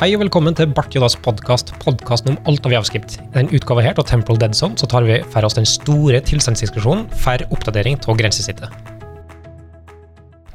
[0.00, 3.18] Hei og velkommen til Bart Jodas podkast, podkasten om alt av javskript.
[3.20, 6.22] I denne utgaven her av Temporal Dead Zone så tar vi for oss den store
[6.24, 8.72] tilstandsdiskusjonen for oppdatering av grensesnittet.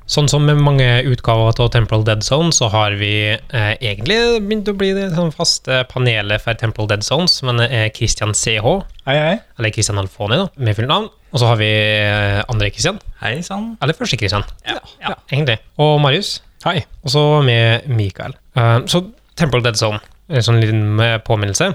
[0.09, 4.17] Sånn som med mange utgaver av Temporal Dead Zone, så har vi eh, egentlig
[4.47, 8.33] begynt å bli det sånn faste panelet for Temporal Dead Zones, men det er Christian
[8.33, 8.71] CH,
[9.05, 9.35] Hei, hei.
[9.59, 11.05] eller Christian Alfoni, da, med fullt navn.
[11.35, 13.75] Og så har vi eh, andre Christian, Hei sann.
[13.77, 14.47] eller første Christian.
[14.65, 15.13] Ja, ja.
[15.29, 15.59] egentlig.
[15.77, 16.39] Og Marius.
[16.65, 16.79] Hei.
[17.05, 18.33] Og så med Mikael.
[18.57, 19.03] Uh, så
[19.35, 19.99] Temporal Dead Zone,
[20.31, 21.73] en sånn liten eh, påminnelse.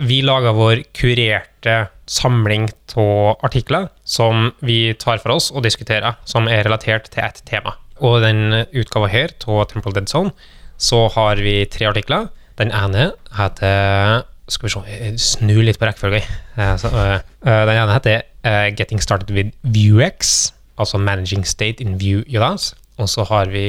[0.00, 1.76] Vi lager vår kurerte
[2.10, 7.42] samling av artikler som vi tar for oss og diskuterer, som er relatert til et
[7.46, 7.76] tema.
[8.00, 10.32] Og den utgaven her av Temporal Dead Zone,
[10.80, 12.30] så har vi tre artikler.
[12.56, 16.24] Den ene heter Skal vi se, jeg snur litt på rekkefølgen.
[16.56, 22.00] Eh, eh, eh, Den ene heter eh, Getting Started with Vuex, altså Managing State in
[22.00, 22.74] Vue JAS.
[23.00, 23.64] Og så har vi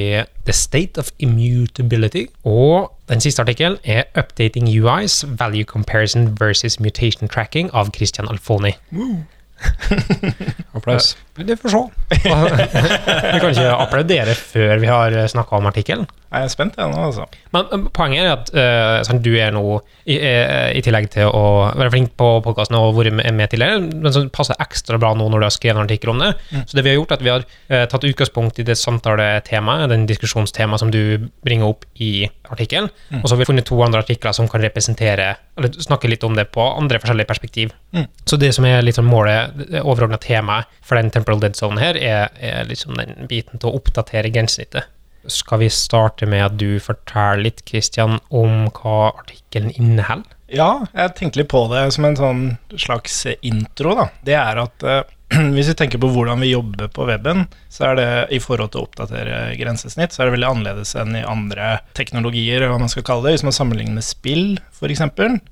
[0.46, 2.26] The State of Immutability.
[2.44, 8.72] Og den siste artikkelen er Updating UIs Value Comparison versus Mutation Tracking av Christian Alfoni.
[10.76, 11.18] Applaus.
[11.36, 11.84] Det får se.
[13.34, 16.10] vi kan ikke applaudere før vi har snakka om artikkelen.
[16.32, 17.26] Jeg er spent ennå, nå, altså.
[17.52, 19.62] Men poenget er at uh, sånn, du er nå,
[20.08, 23.82] i, eh, i tillegg til å være flink på podkasten og vært med, med tidligere,
[23.84, 26.32] men som passer ekstra bra nå når du har skrevet en artikkel om det.
[26.64, 29.92] Så det vi har gjort, er at vi har uh, tatt utgangspunkt i det samtaletemaet,
[29.92, 32.88] den diskusjonstemaet som du bringer opp i artikkelen,
[33.20, 36.40] og så har vi funnet to andre artikler som kan representere, eller snakke litt om
[36.40, 37.76] det på andre forskjellige perspektiv.
[37.92, 38.08] Mm.
[38.28, 41.98] Så det som er liksom målet, det overordna temaet for den Temporal Dead Zone her,
[41.98, 44.90] er, er liksom den biten til å oppdatere grensesnittet.
[45.30, 50.38] Skal vi starte med at du forteller litt, Christian, om hva artikkelen inneholder?
[50.52, 52.44] Ja, jeg tenkte litt på det som en sånn
[52.76, 54.08] slags intro, da.
[54.26, 55.04] Det er at eh,
[55.56, 58.82] hvis vi tenker på hvordan vi jobber på weben, så er det i forhold til
[58.82, 63.06] å oppdatere grensesnitt, så er det veldig annerledes enn i andre teknologier, hva man skal
[63.08, 63.38] kalle det.
[63.38, 65.06] Hvis man sammenligner med spill, f.eks.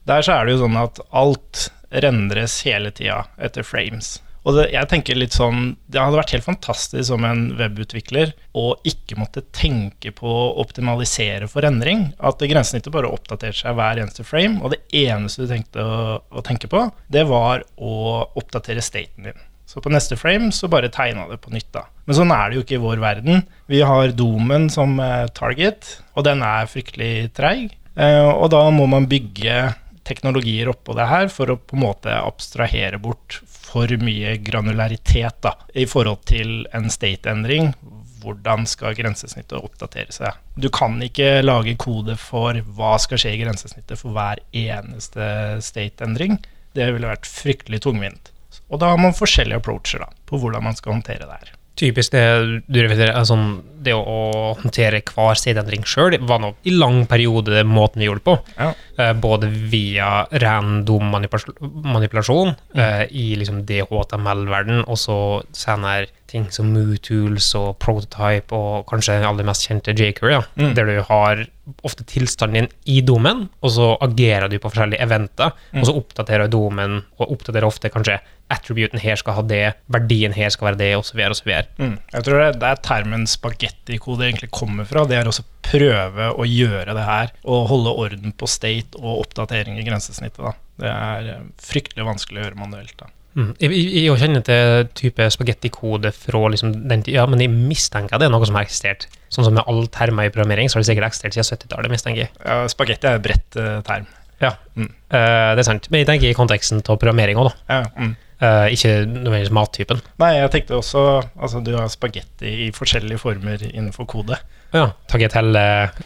[0.10, 1.70] Der så er det jo sånn at alt
[2.04, 4.18] rendres hele tida etter frames.
[4.48, 8.72] Og det, jeg tenker litt sånn Det hadde vært helt fantastisk som en webutvikler å
[8.88, 12.10] ikke måtte tenke på å optimalisere for endring.
[12.24, 16.44] At grensesnittet bare oppdaterte seg hver eneste frame, og det eneste du tenkte å, å
[16.46, 17.94] tenke på, det var å
[18.40, 19.46] oppdatere staten din.
[19.70, 21.84] Så på neste frame så bare tegna det på nytt, da.
[22.10, 23.44] Men sånn er det jo ikke i vår verden.
[23.70, 27.76] Vi har domen som eh, target, og den er fryktelig treig.
[27.94, 29.68] Eh, og da må man bygge
[30.10, 35.54] teknologier oppå det her for å på en måte abstrahere bort for mye granularitet da,
[35.74, 37.74] i forhold til en state-endring.
[38.20, 40.40] Hvordan skal grensesnittet oppdatere seg?
[40.60, 45.30] Du kan ikke lage kode for hva skal skje i grensesnittet for hver eneste
[45.64, 46.42] state-endring.
[46.76, 48.34] Det ville vært fryktelig tungvint.
[48.70, 51.56] Og da har man forskjellige approacher da, på hvordan man skal håndtere det her.
[51.80, 52.24] Typisk det
[52.68, 53.38] du refererer altså,
[53.86, 58.20] Det å, å håndtere hver sideendring sjøl var nå i lang periode måten vi gjorde
[58.20, 58.36] det på.
[58.58, 58.70] Ja.
[59.00, 60.10] Eh, både via
[60.44, 61.56] random manipulasjon,
[61.88, 65.20] manipulasjon eh, i liksom DHTML-verden, og så
[65.56, 70.74] senere ting som MooTools og Prototype og kanskje den aller mest kjente jQuery, ja, Mm.
[70.78, 71.46] der du har
[71.86, 76.50] ofte tilstanden din i domen, og så agerer du på forskjellige eventer, og så oppdaterer
[76.50, 78.16] domen, og oppdaterer ofte kanskje
[78.50, 81.52] attributen her skal ha det, verdien her skal være det, osv., osv.
[81.78, 82.00] Mm.
[82.14, 85.06] Jeg tror det er der termen spagettikode egentlig kommer fra.
[85.06, 89.78] Det er også prøve å gjøre det her, og holde orden på state og oppdatering
[89.78, 90.42] i grensesnittet.
[90.42, 90.54] Da.
[90.80, 92.96] Det er eh, fryktelig vanskelig å gjøre manuelt.
[92.98, 93.12] Da.
[93.38, 93.50] Mm.
[93.62, 98.24] Jeg, jeg, jeg kjenner til type spagettikode fra liksom den tida, men jeg mistenker at
[98.24, 99.06] det er noe som har eksistert.
[99.30, 102.26] Sånn som med alle termer i programmering, så har det sikkert eksistert siden 70-tallet, mistenker
[102.26, 102.32] jeg.
[102.42, 104.10] Ja, spagetti er et bredt uh, term.
[104.42, 104.88] Ja, Mm.
[105.12, 105.90] uh, det er sant.
[105.92, 107.76] Men jeg tenker i konteksten av programmering òg, da.
[107.76, 108.14] Ja, mm.
[108.40, 110.00] uh, ikke nødvendigvis mattypen.
[110.24, 111.04] Nei, jeg tenkte også
[111.36, 114.40] Altså, du har spagetti i forskjellige former innenfor kode,
[114.76, 114.86] ja.
[115.10, 115.64] Tagetelle,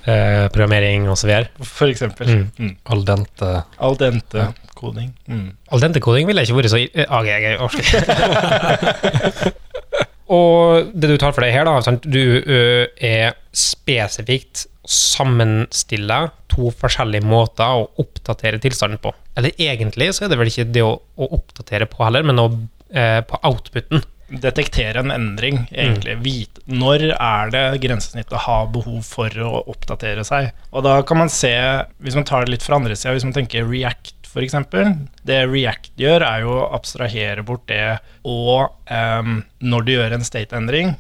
[0.07, 1.31] uh, programmering osv.
[1.63, 2.29] for eksempel.
[2.29, 2.46] Mm.
[2.57, 2.75] Mm.
[2.94, 3.51] Al dente.
[3.78, 5.12] Al dente-koding.
[5.28, 5.50] Mm.
[5.74, 9.54] Al dente-koding ville ikke vært så uh, AG, jeg ikke.
[10.33, 12.06] Og det du tar for deg her, da, sant?
[12.10, 12.62] du ø,
[13.04, 16.19] er spesifikt sammenstille
[16.51, 19.13] to forskjellige måter å oppdatere tilstanden på.
[19.39, 22.48] Eller egentlig så er det vel ikke det å, å oppdatere på heller, men å,
[22.94, 24.04] eh, på outputen.
[24.33, 26.18] Detektere en endring, egentlig.
[26.24, 30.51] Vite når er det grensesnittet har behov for å oppdatere seg.
[30.71, 31.53] Og da kan man se,
[32.03, 34.56] hvis man tar det litt fra andre sida, hvis man tenker React f.eks.
[35.27, 40.25] Det React gjør, er jo å abstrahere bort det og um, når du gjør en
[40.25, 40.94] state-endring,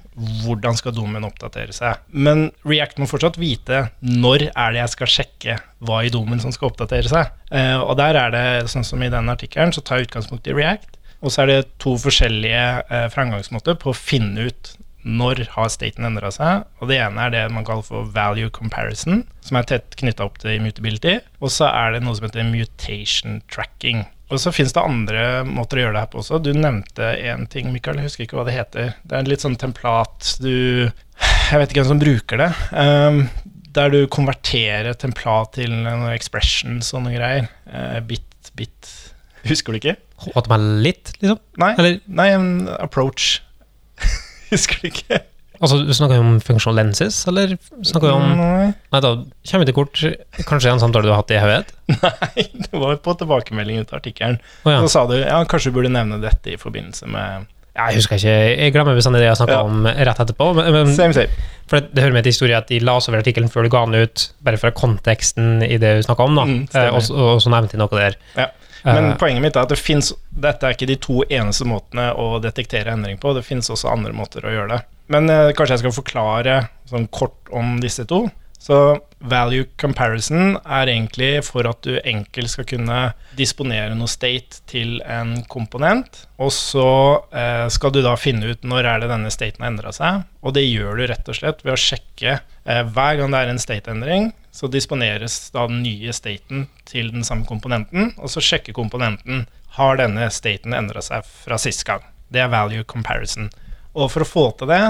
[0.43, 2.01] hvordan skal domen oppdatere seg.
[2.13, 6.53] Men React må fortsatt vite når er det jeg skal sjekke hva i domen som
[6.53, 7.31] skal oppdatere seg.
[7.49, 10.57] Uh, og der er det, sånn som i den artikkelen, så tar jeg utgangspunkt i
[10.57, 10.99] React.
[11.23, 14.73] Og så er det to forskjellige eh, framgangsmåter på å finne ut
[15.03, 16.63] når har staten endra seg.
[16.79, 20.39] Og det ene er det man kaller for value comparison, som er tett knytta opp
[20.39, 21.17] til immutability.
[21.43, 24.05] Og så er det noe som heter mutation tracking.
[24.31, 26.39] Og så finnes det andre måter å gjøre det her på også.
[26.41, 27.99] Du nevnte én ting, Mikael.
[27.99, 28.93] Jeg husker ikke hva det heter.
[29.03, 32.49] Det er litt sånn templat du Jeg vet ikke hvem som bruker det.
[32.71, 33.19] Um,
[33.75, 37.49] der du konverterer templat til noen expressions og noen greier.
[37.67, 38.89] Uh, bit, bit
[39.51, 39.97] Husker du ikke?
[40.33, 41.39] HTML litt, liksom?
[41.59, 42.49] Nei, Eller- nei en
[42.79, 43.41] approach.
[44.53, 45.21] Husker du ikke?
[45.63, 47.53] Altså, du snakker jo om functional lenses, eller
[47.85, 48.65] snakker vi om Nei.
[48.91, 49.11] Nei, da
[49.47, 50.01] kommer vi til kort
[50.49, 51.69] Kanskje en samtale du har hatt i hodet?
[52.03, 54.39] Nei, det var på tilbakemelding ut av artikkelen.
[54.65, 54.81] Oh, ja.
[54.83, 57.45] Så sa du ja, kanskje du burde nevne dette i forbindelse med
[57.77, 59.69] Jeg husker ikke, jeg glemmer bestandig det jeg snakka Ja.
[59.69, 60.49] om rett etterpå.
[60.57, 61.45] Men, men, Same, same.
[61.69, 63.71] for det, det hører med til historien at de la oss over artikkelen før du
[63.77, 66.43] ga den ut, bare fra konteksten i det du snakka om, da.
[66.49, 68.19] Mm, eh, og, og så nevnte de noe der.
[68.35, 68.49] Ja.
[68.83, 72.11] Men Eh, poenget mitt er at det finnes, dette er ikke de to eneste måtene
[72.19, 73.33] å detektere endring på.
[73.35, 74.81] Det finnes også andre måter å gjøre det.
[75.13, 76.57] Men eh, kanskje jeg skal forklare
[76.89, 78.25] sånn kort om disse to.
[78.63, 78.77] Så
[79.19, 82.99] value comparison er egentlig for at du enkelt skal kunne
[83.35, 86.21] disponere noe state til en komponent.
[86.39, 86.87] Og så
[87.35, 90.23] eh, skal du da finne ut når er det denne staten har endra seg.
[90.47, 93.51] Og det gjør du rett og slett ved å sjekke eh, hver gang det er
[93.51, 98.75] en state-endring, så disponeres da den nye staten til den samme komponenten, og så sjekker
[98.77, 99.47] komponenten
[99.77, 102.03] har denne staten endra seg fra sist gang.
[102.29, 103.49] Det er value comparison.
[103.97, 104.83] Og for å få til det,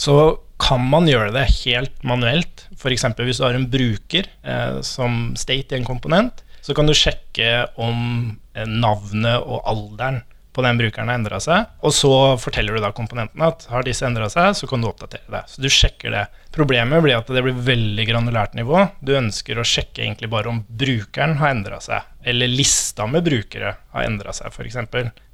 [0.00, 0.16] så
[0.60, 2.66] kan man gjøre det helt manuelt.
[2.76, 3.06] F.eks.
[3.18, 7.66] hvis du har en bruker eh, som state i en komponent, så kan du sjekke
[7.80, 10.22] om eh, navnet og alderen
[10.52, 11.68] på den brukeren har endra seg.
[11.86, 15.30] Og så forteller du da komponentene at har disse endra seg, så kan du oppdatere
[15.30, 15.42] det.
[15.50, 16.24] Så du sjekker det.
[16.54, 18.82] Problemet blir at det blir veldig granulært nivå.
[19.00, 23.76] Du ønsker å sjekke egentlig bare om brukeren har endra seg, eller lista med brukere
[23.94, 24.80] har endra seg, f.eks.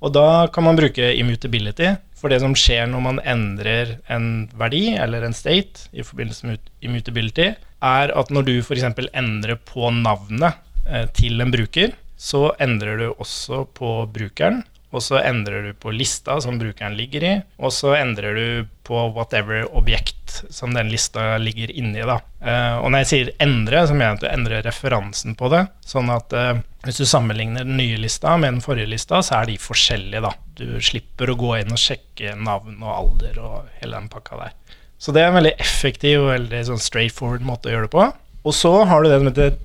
[0.04, 1.94] Og da kan man bruke immutability.
[2.16, 6.70] For det som skjer når man endrer en verdi, eller en state, i forbindelse med
[6.84, 7.50] immutability,
[7.84, 8.86] er at når du f.eks.
[9.12, 10.56] endrer på navnet
[10.88, 14.62] eh, til en bruker, så endrer du også på brukeren.
[14.94, 19.00] Og så endrer du på lista som brukeren ligger i, og så endrer du på
[19.16, 22.04] whatever objekt som den lista ligger inni.
[22.06, 22.20] da.
[22.40, 25.64] Eh, og når jeg sier endre, så mener jeg at du endrer referansen på det.
[25.84, 29.50] Sånn at eh, hvis du sammenligner den nye lista med den forrige lista, så er
[29.50, 30.32] de forskjellige, da.
[30.56, 34.54] Du slipper å gå inn og sjekke navn og alder og hele den pakka der.
[35.02, 38.06] Så det er en veldig effektiv og veldig sånn straightforward måte å gjøre det på.
[38.46, 39.56] Og så har du det som heter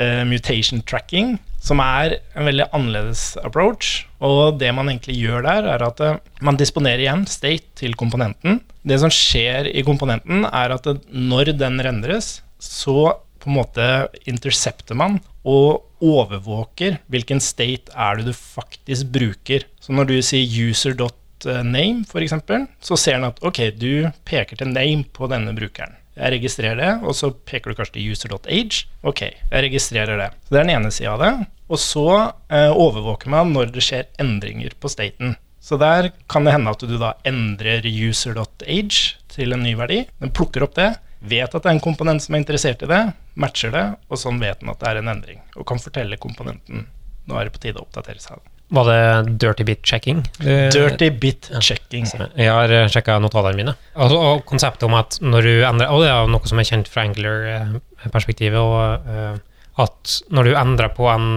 [0.00, 4.04] eh, mutation tracking, som er en veldig annerledes approach.
[4.24, 8.60] Og det man egentlig gjør der, er at eh, man disponerer igjen state til komponenten.
[8.84, 13.88] Det som skjer i komponenten, er at når den rendres, så på en måte
[14.28, 19.66] intercepter man og overvåker hvilken state er det du faktisk bruker.
[19.80, 22.38] Så når du sier user.name, f.eks.,
[22.88, 25.96] så ser den at ok, du peker til name på denne brukeren.
[26.14, 28.84] Jeg registrerer det, og så peker du kanskje til user.age.
[29.02, 30.30] Ok, jeg registrerer det.
[30.46, 31.32] Så Det er den ene sida av det.
[31.72, 32.04] Og så
[32.52, 35.36] eh, overvåker man når det skjer endringer på staten.
[35.64, 40.02] Så der kan det hende at du da endrer user.age til en ny verdi.
[40.20, 40.90] Den plukker opp det,
[41.24, 43.00] vet at det er en komponent som er interessert i det,
[43.40, 45.40] matcher det, og sånn vet den at det er en endring.
[45.56, 46.84] Og kan fortelle komponenten
[47.24, 48.42] nå er det på tide å oppdatere seg.
[48.74, 50.20] Var det dirty bit checking?
[50.44, 52.04] Eh, Dirty bit checking.
[52.36, 53.74] Jeg har sjekka notatene mine.
[53.96, 56.88] Altså, og konseptet om at når du endrer Og det er noe som er kjent
[56.90, 58.60] fra Angler-perspektivet.
[58.60, 59.42] og eh,
[59.82, 61.28] at når du endrer på en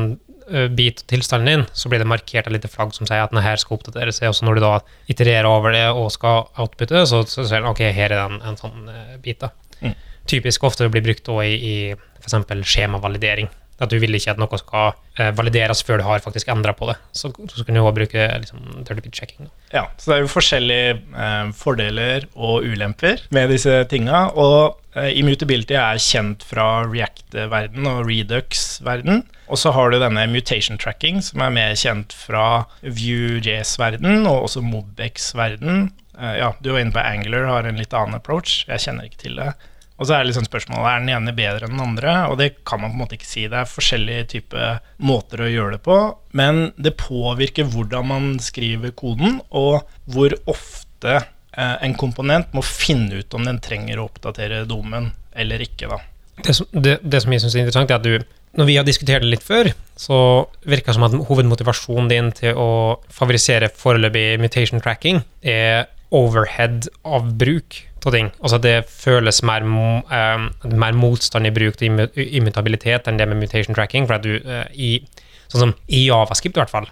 [0.51, 3.33] eh, bit av tilstanden din, så blir det markert et lite flagg som sier at
[3.33, 4.21] denne her skal oppdateres.
[4.29, 4.73] Og så når du da
[5.11, 8.41] itererer over det og skal outputte, så, så ser den ok, her er det en,
[8.51, 9.41] en sånn eh, bit.
[9.45, 9.53] da.
[9.81, 9.95] Mm.
[10.27, 11.75] Typisk ofte blir brukt også i, i
[12.21, 12.37] f.eks.
[12.67, 13.49] skjemavalidering.
[13.77, 16.89] At du vil ikke at noe skal eh, valideres før du har faktisk endra på
[16.89, 16.97] det.
[17.13, 19.51] Så, så kan du også bruke liksom, dirty bit checking.
[19.73, 24.27] Ja, så det er jo forskjellige eh, fordeler og ulemper med disse tinga.
[24.33, 29.25] Og eh, immutability er kjent fra React-verden og Redux-verden.
[29.47, 34.65] Og så har du denne mutation tracking, som er mer kjent fra Vue.js-verden og også
[34.65, 35.89] Mobex-verden.
[36.17, 38.63] Eh, ja, du var inne på Angular, har en litt annen approach.
[38.67, 39.51] Jeg kjenner ikke til det.
[39.97, 42.51] Og så er det liksom spørsmålet er den ene bedre enn den andre, og det
[42.67, 43.47] kan man på en måte ikke si.
[43.49, 45.97] Det er forskjellige typer måter å gjøre det på,
[46.37, 53.23] men det påvirker hvordan man skriver koden, og hvor ofte eh, en komponent må finne
[53.23, 55.89] ut om den trenger å oppdatere domen eller ikke.
[55.89, 55.99] da.
[56.45, 58.85] Det som, det, det som jeg syns er interessant, er at du Når vi har
[58.85, 59.67] diskutert det litt før,
[59.99, 62.69] så virker det som at hovedmotivasjonen din til å
[63.13, 68.31] favorisere foreløpig mutation tracking er overhead av bruk av ting.
[68.41, 69.61] Altså det føles mer,
[70.11, 74.05] eh, mer motstand i bruk til immu- immutabilitet enn det med mutation tracking.
[74.05, 75.01] For at du uh, i
[75.47, 76.89] Sånn som i Javascript, i hvert fall.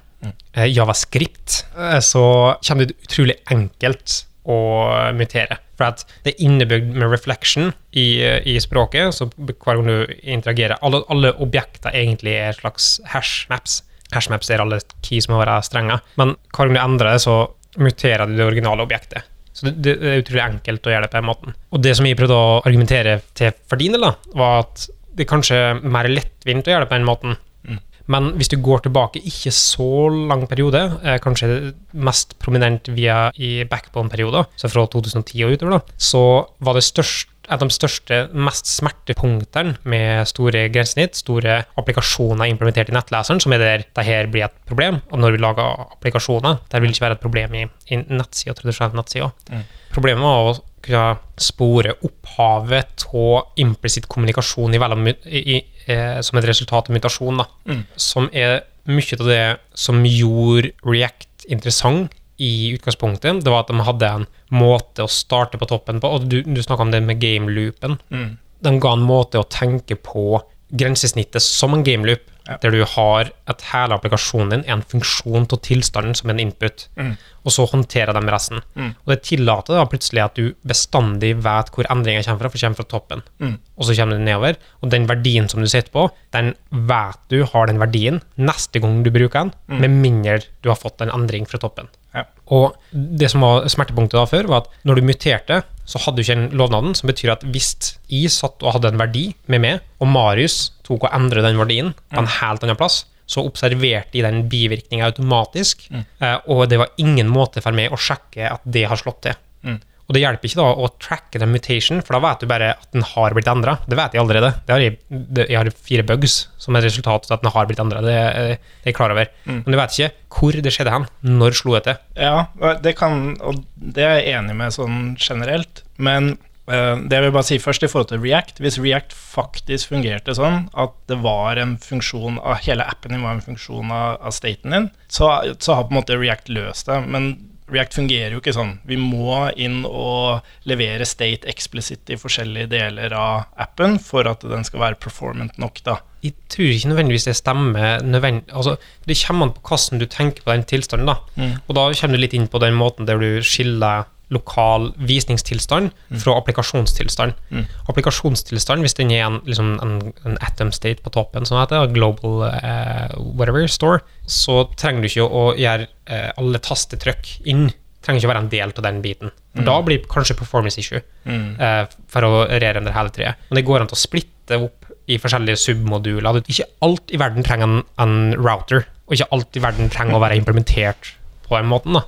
[0.56, 5.58] eh, Javascript, uh, så kommer det utrolig enkelt å mutere.
[5.76, 10.80] For at det er innebygd med reflection i, i språket, så hver gang du interagerer
[10.82, 13.82] Alle, alle objekter egentlig er slags hashmaps.
[14.14, 18.30] Hashmaps er alle keys må være strenge, men hver gang du endrer det, så muterer
[18.30, 19.26] du det originale objektet.
[19.56, 21.58] Så det, det, er utrolig enkelt å gjøre det på den måten.
[21.72, 25.24] Og det som jeg prøvde å argumentere til for din del, da, var at det
[25.24, 27.38] er kanskje mer lettvint å gjøre det på den måten.
[27.64, 27.80] Mm.
[28.12, 33.64] Men hvis du går tilbake ikke så lang periode, eh, kanskje mest prominent via i
[33.70, 36.26] backbone-perioder, så fra 2010 og utover, da, så
[36.60, 42.92] var det størst et av de største, mest smertepunktene med store grensesnitt, store applikasjoner implementert
[42.92, 45.00] i nettleseren, som er der dette blir et problem.
[45.12, 48.56] Og når vi lager applikasjoner, der vil det ikke være et problem i, i nettsida,
[48.58, 49.34] tradisjonelle nettsider.
[49.52, 49.66] Mm.
[49.96, 51.06] Problemet var å kunne
[51.42, 54.82] spore opphavet av implisitt kommunikasjon i,
[55.26, 55.62] i, i,
[55.92, 57.48] eh, som et resultat av mutasjon, da.
[57.70, 57.86] Mm.
[57.96, 63.44] som er mye av det som gjorde React interessant i utgangspunktet.
[63.44, 66.62] Det var at de hadde en måte å starte på toppen på, og du, du
[66.64, 67.98] snakka om det med game-loopen.
[68.12, 68.30] Mm.
[68.66, 70.42] De ga en måte å tenke på
[70.76, 72.58] grensesnittet som en game-loop, Ja.
[72.62, 76.88] der du har at hele applikasjonen din er en funksjon av tilstanden som en input,
[76.96, 77.18] Mm.
[77.44, 78.62] og så håndterer de resten.
[78.76, 78.92] Mm.
[79.02, 82.62] Og det tillater da plutselig at du bestandig vet hvor endringer kommer fra, for det
[82.62, 83.58] kommer fra toppen Mm.
[83.78, 84.56] og så kommer den nedover.
[84.84, 89.02] Og den verdien som du sitter på, den vet du har den verdien neste gang
[89.04, 89.80] du bruker den, Mm.
[89.82, 91.88] med mindre du har fått en endring fra toppen.
[92.14, 92.24] Ja.
[92.52, 96.24] Og det som var smertepunktet da før, var at når du muterte, så hadde du
[96.26, 99.84] ikke den lovnaden, som betyr at hvis jeg satt og hadde en verdi med meg,
[100.02, 104.22] og Marius tok og endret den verdien på en helt annen plass, så observerte de
[104.22, 106.06] den bivirkninga automatisk, Mm.
[106.22, 109.34] eh, og det var ingen måte for meg å sjekke at det har slått til.
[109.64, 109.80] Mm.
[110.06, 112.90] Og det hjelper ikke da å tracke den mutation, for da vet du bare at
[112.94, 113.78] den har blitt endra.
[113.90, 114.52] Det vet jeg allerede.
[114.68, 117.70] Det har jeg, det, jeg har fire bugs som er resultat av at den har
[117.72, 118.04] blitt endra.
[118.06, 119.32] Det, er- det er jeg klar over.
[119.50, 119.64] Mm.
[119.66, 121.08] Men du vet ikke hvor det skjedde hen.
[121.26, 121.98] Når slo det til?
[122.22, 125.82] Ja, det kan, og det er jeg enig med sånn generelt.
[125.98, 126.36] Men
[126.70, 130.36] uh, det jeg vil bare si først i forhold til React Hvis React faktisk fungerte
[130.38, 134.36] sånn at det var en funksjon av hele appen din var en funksjon av, av
[134.38, 137.02] staten din, så, så har på en måte React løst det.
[137.10, 137.32] Men
[137.72, 138.76] React fungerer jo ikke sånn.
[138.86, 144.68] Vi må inn og levere state explicit i forskjellige deler av appen for at den
[144.68, 145.98] skal være performant nok, da.
[146.26, 148.04] Jeg tror ikke nødvendigvis det stemmer.
[148.06, 151.10] Nødvendig, altså, det kommer an på hvordan du tenker på den tilstanden.
[151.10, 151.18] da.
[151.42, 151.56] Mm.
[151.68, 155.92] Og da kommer du litt inn på den måten der du skiller lokal visningstilstand
[156.22, 157.34] fra applikasjonstilstand.
[157.52, 157.66] Mm.
[157.92, 161.94] Applikasjonstilstand, hvis den er en, liksom en, en atom state på toppen, sånn heter, er
[161.94, 167.68] global eh, whatever store, så trenger du ikke å gjøre eh, alle tastetrykk inn.
[168.06, 169.32] Trenger ikke å være en del av den biten.
[169.54, 169.68] For Mm.
[169.70, 171.56] Da blir kanskje performance issue Mm.
[171.62, 173.36] eh, for å rerendre hele treet.
[173.50, 176.42] Men det går an til å splitte opp i forskjellige submoduler.
[176.50, 180.22] Ikke alt i verden trenger en, en router, og ikke alt i verden trenger å
[180.22, 181.14] være implementert
[181.48, 181.94] på den måten.
[181.94, 182.04] da.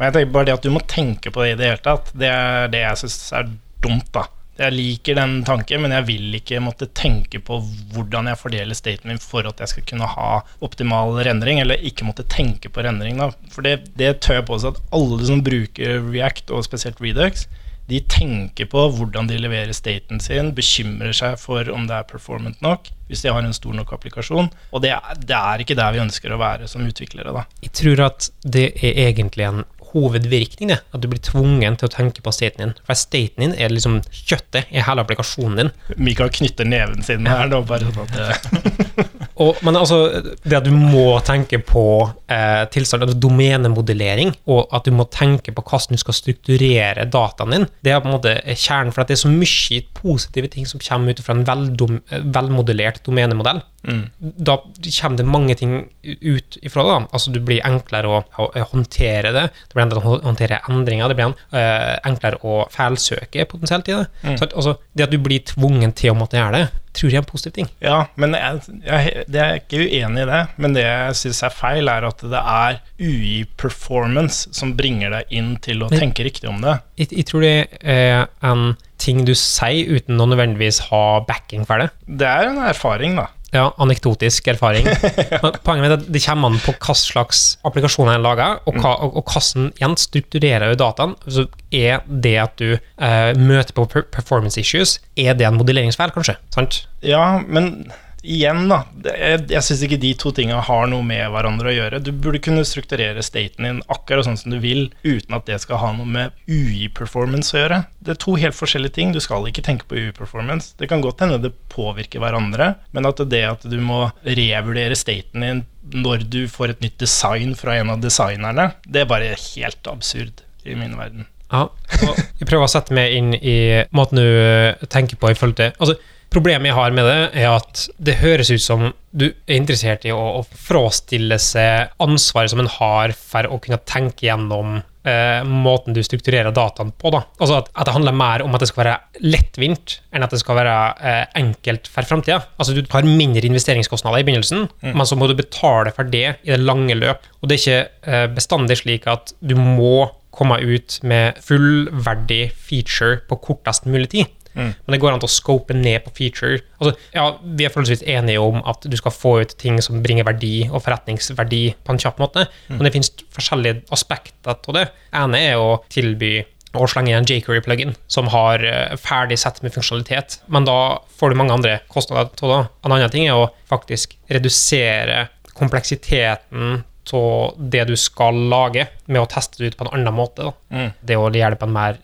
[0.00, 2.06] Men jeg tenker bare det at du må tenke på det i det hele tatt,
[2.16, 3.50] det er det jeg syns er
[3.84, 4.22] dumt, da.
[4.60, 7.58] Jeg liker den tanken, men jeg vil ikke måtte tenke på
[7.92, 10.30] hvordan jeg fordeler staten min for at jeg skal kunne ha
[10.64, 13.28] optimal rendring, eller ikke måtte tenke på rendring, da.
[13.52, 17.44] For det, det tør jeg påstå at alle som bruker React, og spesielt Redux,
[17.90, 22.60] de tenker på hvordan de leverer staten sin, bekymrer seg for om det er performant
[22.64, 24.48] nok, hvis de har en stor nok applikasjon.
[24.70, 24.94] Og det
[25.26, 27.44] det er ikke der vi ønsker å være som utviklere, da.
[27.64, 30.80] Jeg tror at det er egentlig en hovedvirkning, det.
[30.94, 32.74] At du blir tvungen til å tenke på staten din.
[32.86, 35.72] For staten din er liksom kjøttet i hele applikasjonen din.
[36.00, 39.08] Mikael knytter neven sin her nå, bare sånn at det
[39.40, 39.98] Og, men altså,
[40.44, 41.84] det at du må tenke på
[42.28, 47.56] eh, tilstand, altså domenemodellering, og at du må tenke på hvordan du skal strukturere dataen
[47.56, 50.68] din, det er på en måte kjernen, for at det er så mye positive ting
[50.68, 52.00] som kommer ut fra en veldom,
[52.36, 53.62] velmodellert domenemodell.
[53.88, 54.02] mm.
[54.20, 55.72] Da kommer det mange ting
[56.04, 56.98] ut ifra det.
[57.08, 61.16] Altså, du blir enklere å, å håndtere det, det blir enklere å håndtere endringer, det
[61.16, 64.06] blir eh, enklere å feilsøke potensielt i det.
[64.20, 64.36] Mm.
[64.36, 67.22] Så altså, det at du blir tvungen til å måtte gjøre det, tror jeg er
[67.22, 67.68] en positiv ting.
[67.84, 70.40] Ja, men jeg, jeg, jeg er ikke uenig i det.
[70.58, 75.52] Men det jeg syns er feil, er at det er UI-performance som bringer deg inn
[75.62, 76.78] til å Men- tenke riktig om det.
[77.00, 81.78] Jeg, jeg tror det er en ting du sier uten å nødvendigvis ha backing for
[81.80, 81.90] det.
[82.06, 83.28] Det er en erfaring, da.
[83.54, 84.86] Ja, anekdotisk erfaring.
[85.42, 88.94] Men Poenget med det, det kommer an på hva slags applikasjoner en lager, og, hva,
[89.02, 91.16] og, og hvordan igjen strukturerer dataen.
[91.26, 96.38] Så er det at du eh, møter på performance issues, er det en modelleringsfeil, kanskje?
[96.54, 96.84] Sant?
[97.06, 97.90] Ja, men
[98.22, 98.82] igjen, da.
[99.04, 102.02] Jeg, jeg syns ikke de to tinga har noe med hverandre å gjøre.
[102.04, 105.80] Du burde kunne strukturere staten din akkurat sånn som du vil, uten at det skal
[105.82, 107.80] ha noe med UI-performance å gjøre.
[108.04, 109.14] Det er to helt forskjellige ting.
[109.16, 110.74] Du skal ikke tenke på UI-performance.
[110.80, 115.46] Det kan godt hende det påvirker hverandre, men at det at du må revurdere staten
[115.46, 119.88] din når du får et nytt design fra en av designerne, det er bare helt
[119.90, 121.26] absurd i min verden.
[121.50, 125.56] Ja, og jeg prøver å sette meg inn i måten du tenker på i forhold
[125.58, 125.96] til altså,
[126.30, 130.12] Problemet jeg har med det, er at det høres ut som du er interessert i
[130.14, 135.96] å, å frastille seg ansvaret som en har for å kunne tenke gjennom eh, måten
[135.96, 137.10] du strukturerer dataen på.
[137.10, 137.24] Da.
[137.40, 140.42] Altså at, at, det handler mer om at det skal være lettvint, enn at det
[140.44, 140.76] skal være
[141.10, 142.38] eh, enkelt for framtida.
[142.62, 144.94] Altså du har mindre investeringskostnader i begynnelsen, mm.
[144.94, 147.26] men så må du betale for det i det lange løp.
[147.40, 153.18] Og det er ikke eh, bestandig slik at du må komme ut med fullverdig feature
[153.26, 154.30] på kortest mulig tid.
[154.54, 154.70] Mm.
[154.72, 156.60] Men det går an til å scope ned på feature.
[156.80, 160.26] Altså, ja, vi er forholdsvis enige om at du skal få ut ting som bringer
[160.28, 162.76] verdi og forretningsverdi på en kjapp måte, mm.
[162.76, 164.88] men det finnes forskjellige aspekter av det.
[165.16, 166.40] ene er å tilby
[166.78, 171.40] å slenge igjen Jacory-plugin, som har eh, ferdig sett med funksjonalitet, men da får du
[171.40, 172.60] mange andre kostnader til det.
[172.86, 175.26] En annen ting er å faktisk redusere
[175.58, 180.52] kompleksiteten av det du skal lage, med å teste det ut på en annen måte.
[180.70, 180.90] Mm.
[181.00, 181.98] Det å gjøre det på en mer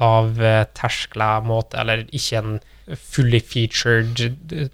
[0.00, 2.60] lavterskla måte, eller ikke en
[2.96, 4.22] fully featured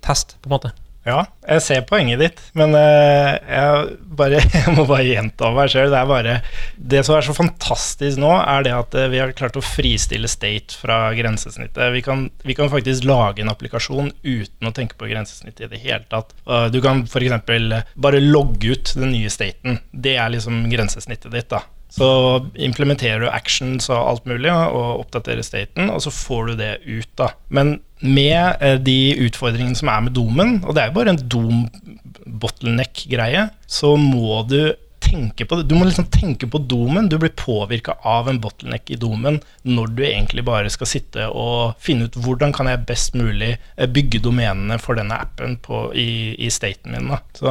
[0.05, 0.75] test, på en måte.
[1.07, 5.93] Ja, jeg ser poenget ditt, men uh, jeg, bare, jeg, må bare gjenta meg sjøl.
[5.93, 6.35] Det er bare
[6.77, 10.31] Det som er så fantastisk nå, er det at uh, vi har klart å fristille
[10.31, 11.85] state fra grensesnittet.
[11.95, 15.83] Vi kan, vi kan, faktisk lage en applikasjon uten å tenke på grensesnittet i det
[15.85, 16.35] hele tatt.
[16.75, 17.47] Du kan f.eks.
[17.95, 19.79] bare logge ut den nye staten.
[19.93, 21.49] Det er liksom grensesnittet ditt.
[21.55, 21.63] da
[21.97, 26.73] så implementerer du actions og alt mulig og oppdaterer staten, og så får du det
[26.85, 27.09] ut.
[27.17, 27.29] da.
[27.49, 31.29] Men med eh, de utfordringene som er med domen, og det er jo bare en
[31.37, 34.75] dom-bottleneck-greie, så må du
[35.07, 35.69] tenke på det.
[35.71, 37.09] Du må liksom tenke på domen.
[37.09, 41.75] Du blir påvirka av en bottleneck i domen når du egentlig bare skal sitte og
[41.83, 46.35] finne ut hvordan kan jeg best mulig eh, bygge domenene for denne appen på, i,
[46.43, 47.11] i staten min.
[47.13, 47.21] Da.
[47.39, 47.51] Så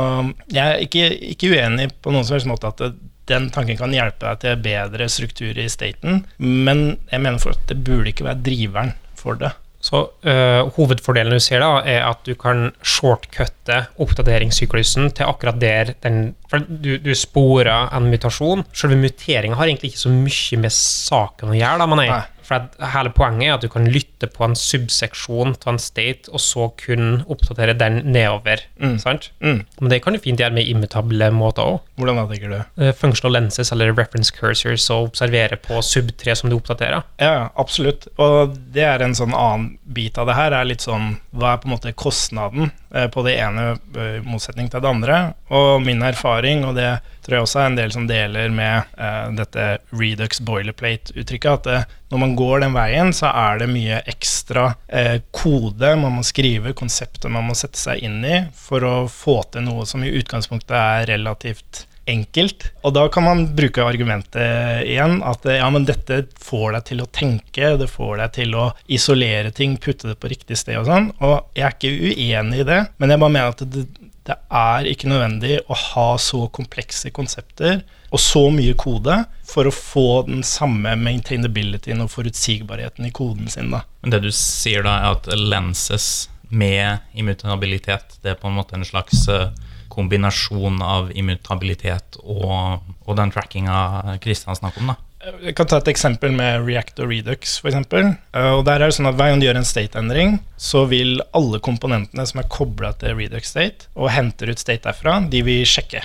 [0.51, 2.93] jeg er ikke, ikke uenig på noen som helst måte at det,
[3.29, 7.69] den tanken kan hjelpe deg til bedre struktur i staten, men jeg mener for at
[7.71, 9.53] det burde ikke være driveren for det.
[9.85, 15.91] Så øh, Hovedfordelen du ser, da, er at du kan shortcutte oppdateringssyklusen til akkurat der
[16.01, 18.63] den For du, du sporer en mutasjon.
[18.73, 21.77] Selve muteringa har egentlig ikke så mye med saken å gjøre.
[21.83, 22.31] da, man er.
[22.45, 26.41] For hele poenget er at du kan lytte på en subseksjon av en state, og
[26.43, 28.63] så kun oppdatere den nedover.
[28.81, 28.97] Mm.
[29.01, 29.31] sant?
[29.41, 29.63] Mm.
[29.81, 31.81] Men det kan du fint gjøre med immutable måter òg.
[31.99, 32.57] Hvordan da, tenker du?
[32.81, 37.05] Uh, functional lenses eller reference cursors og observere på sub 3 som du oppdaterer.
[37.21, 38.09] Ja, absolutt.
[38.21, 40.53] Og det er en sånn annen bit av det her.
[40.55, 42.71] er litt sånn, Hva er på en måte kostnaden
[43.11, 45.17] på det ene i motsetning til det andre?
[45.51, 46.89] Og min erfaring, og det
[47.25, 51.95] tror jeg også er en del som deler med uh, dette Redux boilerplate-uttrykket, at uh,
[52.13, 56.75] når man går den veien, så er det mye ekstra uh, kode man må skrive,
[56.77, 60.77] konsepter man må sette seg inn i, for å få til noe som i utgangspunktet
[60.77, 62.69] er relativt enkelt.
[62.85, 67.09] Og da kan man bruke argumentet igjen at ja, men dette får deg til å
[67.09, 71.11] tenke, det får deg til å isolere ting, putte det på riktig sted og sånn.
[71.25, 73.87] Og jeg er ikke uenig i det, men jeg bare mener at det,
[74.25, 77.83] det er ikke nødvendig å ha så komplekse konsepter
[78.15, 83.73] og så mye kode for å få den samme maintainabilityen og forutsigbarheten i koden sin.
[83.73, 83.83] Da.
[84.01, 88.77] Men det du sier da, er at lenses med immutabilitet, det er på en måte
[88.77, 89.49] en slags eh,
[89.95, 94.93] kombinasjon av immutabilitet og, og den trackinga Kristian snakker om?
[94.93, 95.01] da?
[95.41, 98.11] Jeg kan ta et eksempel med React og Redux, For eksempel.
[98.37, 101.57] og der er det sånn at Hver gang du gjør en state-endring, så vil alle
[101.65, 106.03] komponentene som er kobla til Redux State, og henter ut state derfra, de vil sjekke.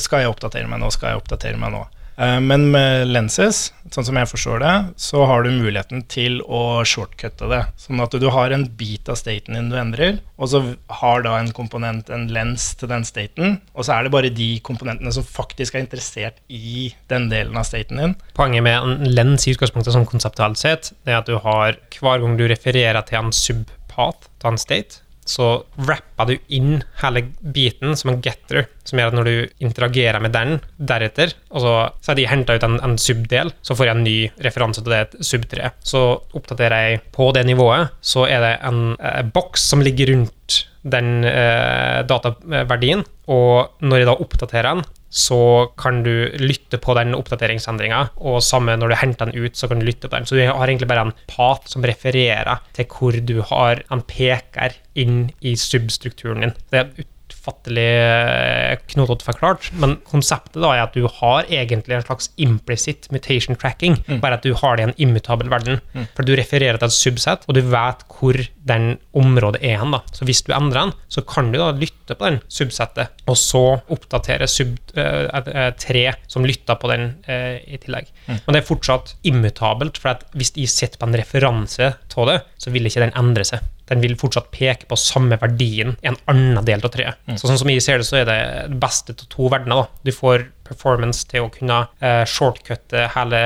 [0.00, 0.88] Skal jeg oppdatere meg nå?
[0.94, 1.82] Skal jeg oppdatere meg nå?
[2.22, 6.82] Eh, men med lenses, sånn som jeg forstår det, så har du muligheten til å
[6.86, 7.62] shortcutte det.
[7.80, 10.62] Sånn at du har en bit av staten din du endrer, og så
[11.02, 14.50] har da en komponent en lens til den staten, og så er det bare de
[14.64, 18.16] komponentene som faktisk er interessert i den delen av staten din.
[18.38, 22.22] Poenget med en lens i utgangspunktet som konseptuelt sett, det er at du har hver
[22.22, 27.96] gang du refererer til en subpath til en state, så rapper du inn hele biten
[27.98, 32.12] som en getter, som gjør at når du interagerer med den deretter, og så, så
[32.12, 35.02] har de henta ut en, en subdel, så får jeg en ny referanse til det
[35.22, 35.52] subtreet.
[35.52, 35.70] 3.
[35.84, 36.02] Så
[36.36, 41.24] oppdaterer jeg på det nivået, så er det en eh, boks som ligger rundt den
[41.28, 48.00] eh, dataverdien, og når jeg da oppdaterer den, så kan du lytte på den oppdateringsendringa,
[48.24, 50.26] og samme når du henter den ut, så kan du lytte på den.
[50.26, 54.78] Så du har egentlig bare en pat som refererer til hvor du har en peker
[54.98, 56.56] inn i substrukturen din.
[56.72, 57.10] Det er
[57.42, 63.10] utfattelig eh, knotete forklart, men konseptet da er at du har egentlig en slags implicit
[63.10, 65.80] mutation tracking, bare at du har det i en immutabel verden.
[66.14, 69.90] For du refererer til et subset, og du vet hvor den området er hen.
[69.92, 70.02] da.
[70.14, 73.64] Så hvis du endrer den, så kan du da lytte på den subsettet, og så
[73.92, 78.08] oppdatere sub, eh, et, et tre som lytter på den uh, i tillegg.
[78.28, 82.70] Men det er fortsatt immutabelt, for hvis de sitter på en referanse av det, så
[82.70, 83.64] vil ikke den endre seg.
[83.92, 87.20] Den vil fortsatt peke på samme verdien i en annen del av treet.
[87.36, 88.40] Så sånn som jeg ser det, så er det
[88.72, 89.84] det beste av to verdener.
[89.84, 90.02] da.
[90.08, 93.40] Du får performance til å kunne eh, shortcutte hele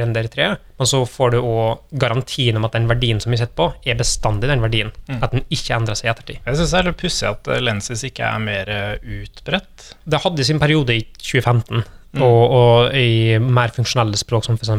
[0.00, 3.68] render-treet, men så får du òg garantien om at den verdien som vi sitter på,
[3.88, 4.92] er bestandig den verdien.
[5.20, 6.40] At den ikke endrer seg i ettertid.
[6.44, 9.90] Jeg syns det er litt pussig at eh, lenses ikke er mer eh, utbredt.
[10.04, 11.84] Det hadde sin periode i 2015,
[12.22, 14.72] og, og i mer funksjonelle språk som f.eks.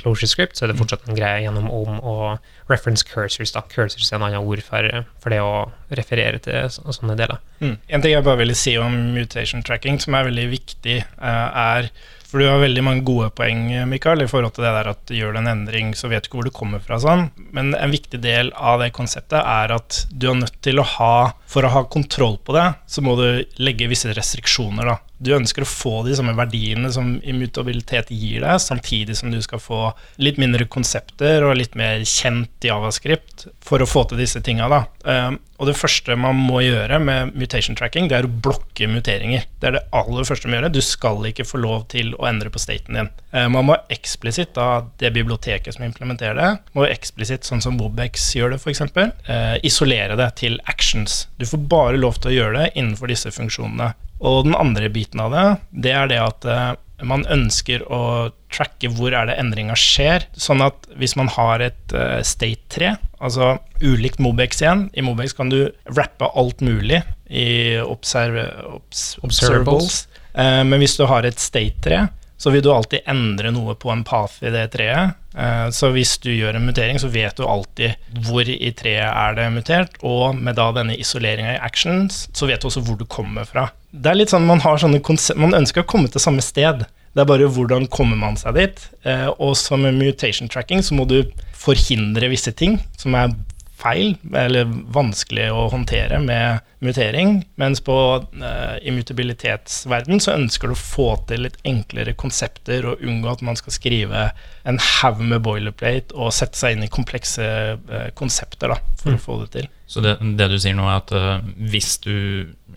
[0.00, 3.54] closure script, så er det fortsatt en greie gjennom om og reference cursors.
[3.54, 3.64] da.
[3.72, 4.90] Cursors er en annen ord for,
[5.22, 7.40] for det å referere til så, sånne deler.
[7.62, 7.74] Mm.
[7.88, 11.90] En ting jeg bare ville si om mutation tracking, som er veldig viktig, eh, er
[12.28, 15.32] For du har veldig mange gode poeng, Mikael, i forhold til det der at gjør
[15.32, 16.98] du en endring, så vet du ikke hvor du kommer fra.
[17.00, 17.30] sånn.
[17.56, 21.32] Men en viktig del av det konseptet er at du er nødt til å ha
[21.48, 24.98] For å ha kontroll på det, så må du legge visse restriksjoner, da.
[25.18, 29.62] Du ønsker å få de samme verdiene som immutabilitet gir deg, samtidig som du skal
[29.62, 29.80] få
[30.22, 34.68] litt mindre konsepter og litt mer kjent javascript for å få til disse tinga.
[35.02, 39.48] Um, og det første man må gjøre med mutation tracking, det er å blokke muteringer.
[39.58, 40.74] Det er det aller første man må gjøre.
[40.76, 43.10] Du skal ikke få lov til å endre på staten din.
[43.34, 48.30] Uh, man må eksplisitt, da det biblioteket som implementerer det, må eksplisitt, sånn som Wobex
[48.38, 51.24] gjør det, f.eks., uh, isolere det til actions.
[51.42, 53.96] Du får bare lov til å gjøre det innenfor disse funksjonene.
[54.18, 55.46] Og den andre biten av det,
[55.86, 56.72] det er det at eh,
[57.06, 60.26] man ønsker å tracke hvor er det endringa skjer.
[60.38, 65.34] Sånn at hvis man har et eh, state 3, altså ulikt Mobex igjen I Mobex
[65.34, 67.00] kan du rappe alt mulig
[67.30, 70.06] i observe, obs, observables.
[70.34, 72.02] Eh, men hvis du har et state 3,
[72.38, 75.16] så vil du alltid endre noe på en path i det treet.
[75.36, 77.96] Eh, Så hvis du gjør en mutering, så vet du alltid
[78.26, 82.62] hvor i treet er det mutert, og med da denne isoleringa i actions, så vet
[82.62, 83.68] du også hvor du kommer fra.
[83.92, 86.86] Det er litt sånn man har sånne konsept, Man ønsker å komme til samme sted.
[87.14, 88.88] Det er bare hvordan kommer man seg dit.
[89.04, 91.24] Eh, Og som med mutation tracking så må du
[91.58, 93.32] forhindre visse ting som er
[93.78, 100.78] feil eller vanskelig å håndtere med mutering, mens på uh, immutabilitetsverden så ønsker du å
[100.78, 104.24] få til litt enklere konsepter og unngå at man skal skrive
[104.68, 107.46] en haug med boilerplate og sette seg inn i komplekse
[107.78, 109.70] uh, konsepter da, for å få det til.
[109.88, 112.14] Så det, det du sier nå, er at uh, hvis du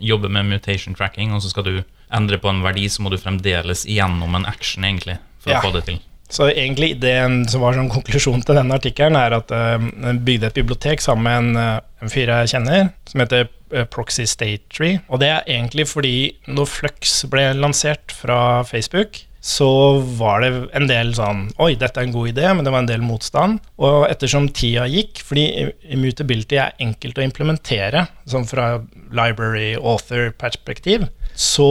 [0.01, 1.75] jobber med mutation tracking, og så skal du
[2.11, 5.59] endre på en verdi, så må du fremdeles igjennom en action, egentlig, for Ja.
[5.61, 6.01] å få det til.
[6.31, 10.59] Så egentlig ideen som var sånn konklusjon til denne artikkelen, er at uh, bygde et
[10.61, 15.01] bibliotek sammen med en, eh, en fyr jeg kjenner, som heter eh, Proxy State Tree.
[15.11, 16.15] Og det er egentlig fordi
[16.47, 19.67] når Flux ble lansert fra Facebook, så
[20.19, 22.89] var det en del sånn Oi, dette er en god idé, men det var en
[22.91, 23.57] del motstand.
[23.81, 28.75] Og ettersom tida gikk, fordi immutability er enkelt å implementere, sånn fra
[29.11, 31.09] library author-perspektiv,
[31.41, 31.69] så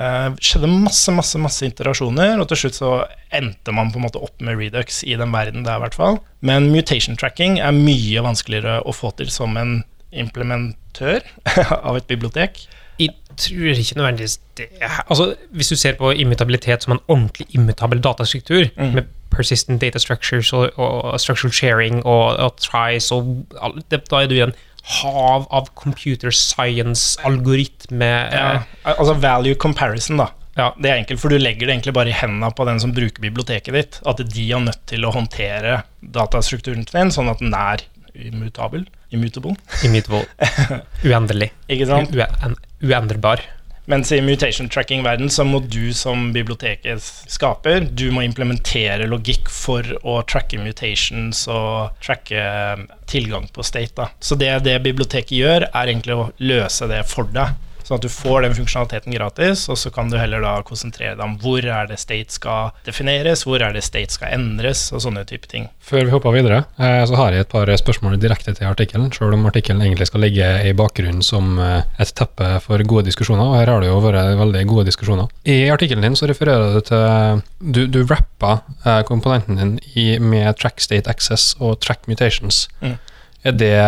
[0.00, 2.92] eh, skjedde masse, masse, masse interasjoner, og til slutt så
[3.36, 6.20] endte man på en måte opp med Redux i den verden der, i hvert fall.
[6.46, 11.20] Men mutation tracking er mye vanskeligere å få til som en implementør
[11.88, 12.64] av et bibliotek.
[13.00, 14.66] Jeg tror ikke nødvendigvis det
[15.08, 20.52] Altså, Hvis du ser på immutabilitet som en ordentlig immutabel datastruktur, med persistent data structures
[20.52, 25.46] og, og structural sharing og, og tries og alt, Da er du i en hav
[25.50, 28.62] av computer science-algoritme Ja,
[28.96, 30.30] altså value comparison, da.
[30.58, 30.70] Ja.
[30.76, 33.22] Det er enkelt, for du legger det egentlig bare i hendene på den som bruker
[33.22, 34.00] biblioteket ditt.
[34.08, 38.84] At de er nødt til å håndtere datastrukturen din sånn at den er immutabel.
[39.14, 39.56] Immutable.
[39.86, 40.26] immutable.
[41.08, 41.50] Uendelig.
[41.70, 43.42] Uen, uendrbar.
[43.88, 49.86] Mens i mutation tracking-verden så må du som biblioteket skaper, du må implementere logikk for
[50.04, 53.96] å tracke mutations og tracke eh, tilgang på state.
[53.96, 54.10] Da.
[54.20, 57.56] Så det det biblioteket gjør, er egentlig å løse det for deg.
[57.90, 61.24] Sånn at du får den funksjonaliteten gratis, og så kan du heller da konsentrere deg
[61.24, 65.24] om hvor er det state skal defineres, hvor er det state skal endres, og sånne
[65.26, 65.66] type ting.
[65.82, 69.34] Før vi hopper videre, eh, så har jeg et par spørsmål direkte til artikkelen, selv
[69.34, 73.58] om artikkelen egentlig skal ligge i bakgrunnen som eh, et teppe for gode diskusjoner, og
[73.58, 75.26] her har det jo vært veldig gode diskusjoner.
[75.50, 80.54] I artikkelen din så refererer du til Du, du rapper eh, komponenten din i, med
[80.62, 82.68] track state access og track mutations.
[82.86, 83.00] Mm.
[83.42, 83.78] Er det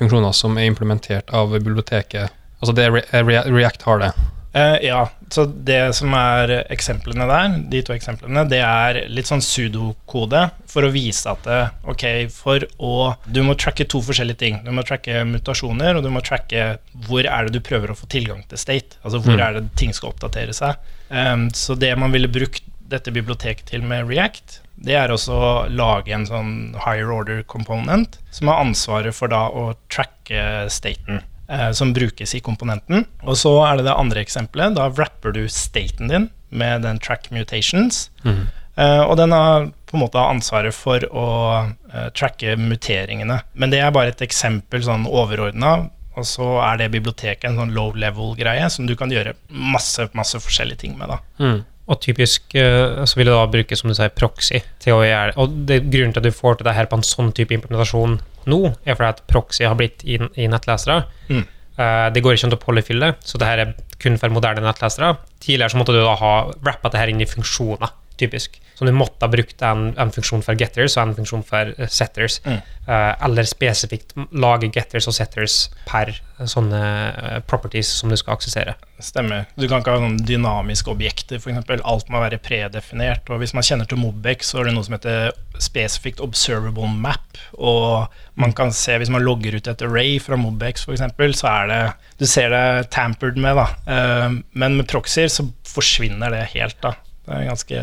[0.00, 2.34] funksjoner som er implementert av biblioteket?
[2.64, 4.14] Altså det Re React har det.
[4.54, 5.00] Uh, ja,
[5.34, 10.86] så det som er eksemplene der, de to eksemplene, det er litt sånn sudokode for
[10.86, 11.58] å vise at det,
[11.90, 12.92] ok, for å
[13.26, 14.60] Du må tracke to forskjellige ting.
[14.62, 18.06] Du må tracke mutasjoner, og du må tracke hvor er det du prøver å få
[18.06, 19.00] tilgang til state.
[19.02, 19.42] Altså hvor Mm.
[19.42, 20.78] er det ting skal oppdatere seg.
[21.10, 22.62] Um, så det man ville brukt
[22.94, 28.18] dette biblioteket til med React, det er også å lage en sånn higher order component
[28.30, 33.06] som har ansvaret for da å tracke staten eh, som brukes i komponenten.
[33.22, 34.76] Og så er det det andre eksempelet.
[34.78, 38.08] Da wrapper du staten din med den track mutations.
[38.24, 38.46] Mm.
[38.76, 41.28] Eh, og den har på en måte ansvaret for å
[41.62, 43.40] eh, tracke muteringene.
[43.54, 45.76] Men det er bare et eksempel sånn overordna.
[46.14, 50.38] Og så er det biblioteket en sånn low level-greie som du kan gjøre masse masse
[50.38, 51.10] forskjellige ting med.
[51.10, 51.22] da.
[51.42, 51.62] Mm.
[51.84, 55.32] Og typisk eh, så vil det da bruke, som du sier, proxy til å gjøre
[55.32, 55.38] det.
[55.42, 58.16] Og det, grunnen til at du får til det her på en sånn type implementasjon
[58.50, 61.04] nå, er fordi at proxy har blitt i, i nettlesere.
[61.30, 61.44] Mm.
[61.74, 65.16] Uh, det går ikke an å polyfylle, så det her er kun for moderne nettlesere.
[65.42, 66.34] Tidligere så måtte du da ha
[66.66, 68.60] rappa det her inn i funksjoner, typisk.
[68.74, 71.90] Så du måtte ha brukt en, en funksjon for getters og en funksjon for eh,
[71.90, 72.40] setters.
[72.42, 72.56] Mm.
[72.90, 76.10] Eh, eller spesifikt lage getters og setters per
[76.50, 78.74] sånne eh, properties som du skal aksessere.
[78.98, 79.46] Stemmer.
[79.54, 81.70] Du kan ikke ha noen dynamiske objekter, f.eks.
[81.86, 83.30] Alt må være predefinert.
[83.30, 85.30] Og hvis man kjenner til Mobex, så er det noe som heter
[85.62, 87.38] spesifikt observable map.
[87.54, 91.06] Og man kan se, hvis man logger ut et array fra Mobex, f.eks.,
[91.38, 91.82] så er det
[92.18, 94.34] Du ser det tampered med, da.
[94.50, 96.96] Men med proxyer så forsvinner det helt, da.
[97.24, 97.82] Det er ganske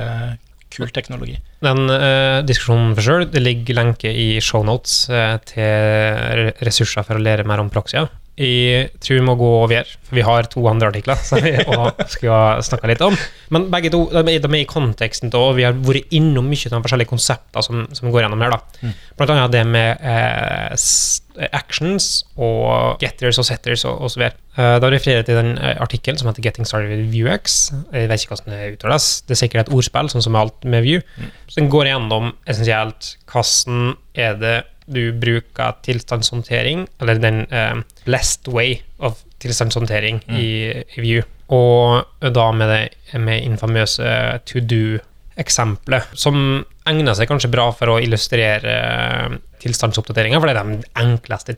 [0.72, 1.36] kul teknologi.
[1.66, 7.24] Den uh, diskusjonen for sjøl, det ligger lenke i shownotes uh, til ressurser for å
[7.24, 8.10] lære mer om proxyer.
[8.40, 11.52] Jeg tror vi må gå over, for vi har to andre artikler som vi
[12.14, 13.18] skal snakke litt om.
[13.52, 16.72] Men begge to de er, er i konteksten da, og vi har vært innom mye
[16.72, 18.56] av de forskjellige konsepter som, som går gjennom her.
[18.56, 18.94] da.
[19.20, 24.26] Blant annet det med eh, actions og getters og setters og, osv.
[24.32, 27.74] Eh, da refererer jeg til den eh, artikkelen som heter 'Getting started with Vuex'.
[27.92, 29.22] Jeg vet ikke hvordan det uttales.
[29.28, 31.04] Det er sikkert et ordspill, sånn som med alt med Vue.
[31.48, 34.58] Så den går gjennom essensielt hvordan er det
[34.92, 40.50] du bruker tilstandshåndtering, eller den uh, blessed way of tilstandshåndtering i,
[40.96, 41.24] i View.
[41.52, 44.12] Og da med det med infamøse
[44.48, 50.62] to do-eksempelet, som egner seg kanskje bra for å illustrere eh, tilstandsoppdateringer, for det er
[50.62, 51.58] den enkleste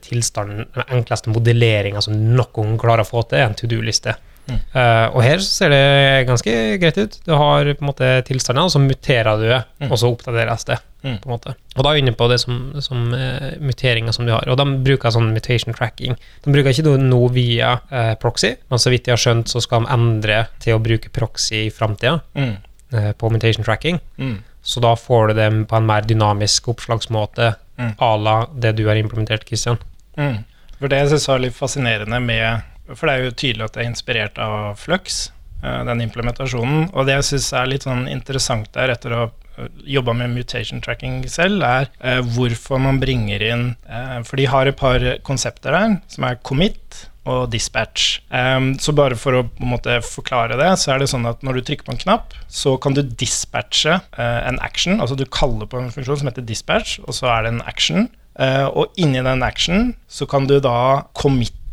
[0.88, 4.16] enkleste modelleringa som noen klarer å få til, en to do-liste.
[4.48, 7.14] Eh, og her så ser det ganske greit ut.
[7.24, 10.80] Du har på en måte tilstander, og så muterer du det, og så oppdateres det.
[11.04, 11.18] Mm.
[11.20, 11.52] på en måte.
[11.76, 14.46] Og da er vi inne på det som, som uh, muteringer som du har.
[14.48, 16.14] Og de bruker sånn mutation tracking.
[16.46, 19.60] De bruker ikke noe nå via uh, proxy, men så vidt jeg har skjønt, så
[19.60, 22.54] skal de endre til å bruke proxy i framtida Mm.
[22.94, 24.00] eh, på mutation tracking.
[24.16, 24.38] Mm.
[24.64, 27.92] Så da får du det på en mer dynamisk oppslagsmåte Mm.
[27.98, 29.76] à la det du har implementert, Christian.
[30.16, 30.44] Mm.
[30.78, 33.84] For det jeg synes var litt fascinerende med For det er jo tydelig at det
[33.84, 35.30] er inspirert av Flux,
[35.62, 36.90] eh, den implementasjonen.
[36.92, 39.32] Og det jeg syns er litt sånn interessant der, etter å ha
[39.86, 44.66] jobba med mutation tracking selv, er eh, hvorfor man bringer inn eh, For de har
[44.66, 48.18] et par konsepter der, som er commit og dispatch.
[48.28, 51.62] Um, så bare for å måte forklare det, så er det sånn at når du
[51.64, 55.00] trykker på en knapp, så kan du dispatche eh, en action.
[55.00, 58.10] Altså du kaller på en funksjon som heter dispatch, og så er det en action.
[58.36, 61.63] Eh, og inni den action så kan du da committe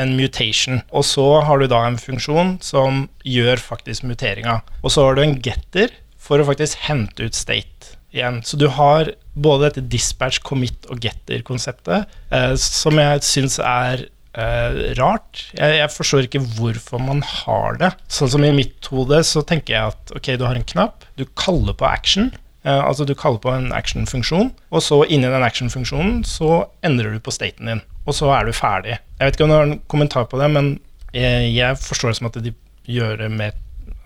[0.00, 0.80] en mutation.
[0.90, 4.60] Og så har du da en funksjon som gjør faktisk muteringa.
[4.82, 8.40] Og så har du en getter for å faktisk hente ut state igjen.
[8.46, 14.80] Så du har både dette dispatch, commit og getter-konseptet, eh, som jeg syns er eh,
[14.98, 15.46] rart.
[15.54, 17.92] Jeg, jeg forstår ikke hvorfor man har det.
[18.10, 21.26] Sånn som i mitt hode så tenker jeg at ok, du har en knapp, du
[21.38, 22.32] kaller på action.
[22.64, 27.22] Eh, altså du kaller på en action-funksjon, og så inni den action-funksjonen så endrer du
[27.22, 27.84] på staten din.
[28.06, 28.98] Og så er du ferdig.
[29.20, 30.70] Jeg vet ikke om du har en kommentar på det, men
[31.12, 32.54] jeg, jeg forstår det som at de
[32.88, 33.58] gjør det med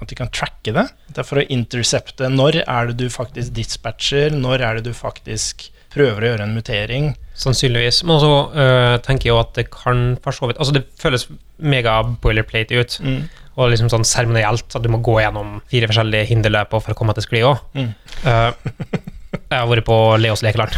[0.03, 0.89] at de kan tracke det.
[1.07, 4.97] Det er for å intercepte når er det du faktisk dispatcher, når er det du
[4.97, 7.13] faktisk prøver å gjøre en mutering.
[7.39, 8.03] Sannsynligvis.
[8.03, 11.29] Men også øh, tenker jeg jo at det kan for så vidt Altså, det føles
[11.63, 12.99] mega boilerplate ut.
[13.05, 13.21] Mm.
[13.55, 17.15] Og liksom sånn seremonielt, at du må gå gjennom fire forskjellige hinderløp for å komme
[17.15, 17.63] til skli òg.
[17.79, 17.93] Mm.
[19.51, 20.75] Jeg har vært på Leos lekeland.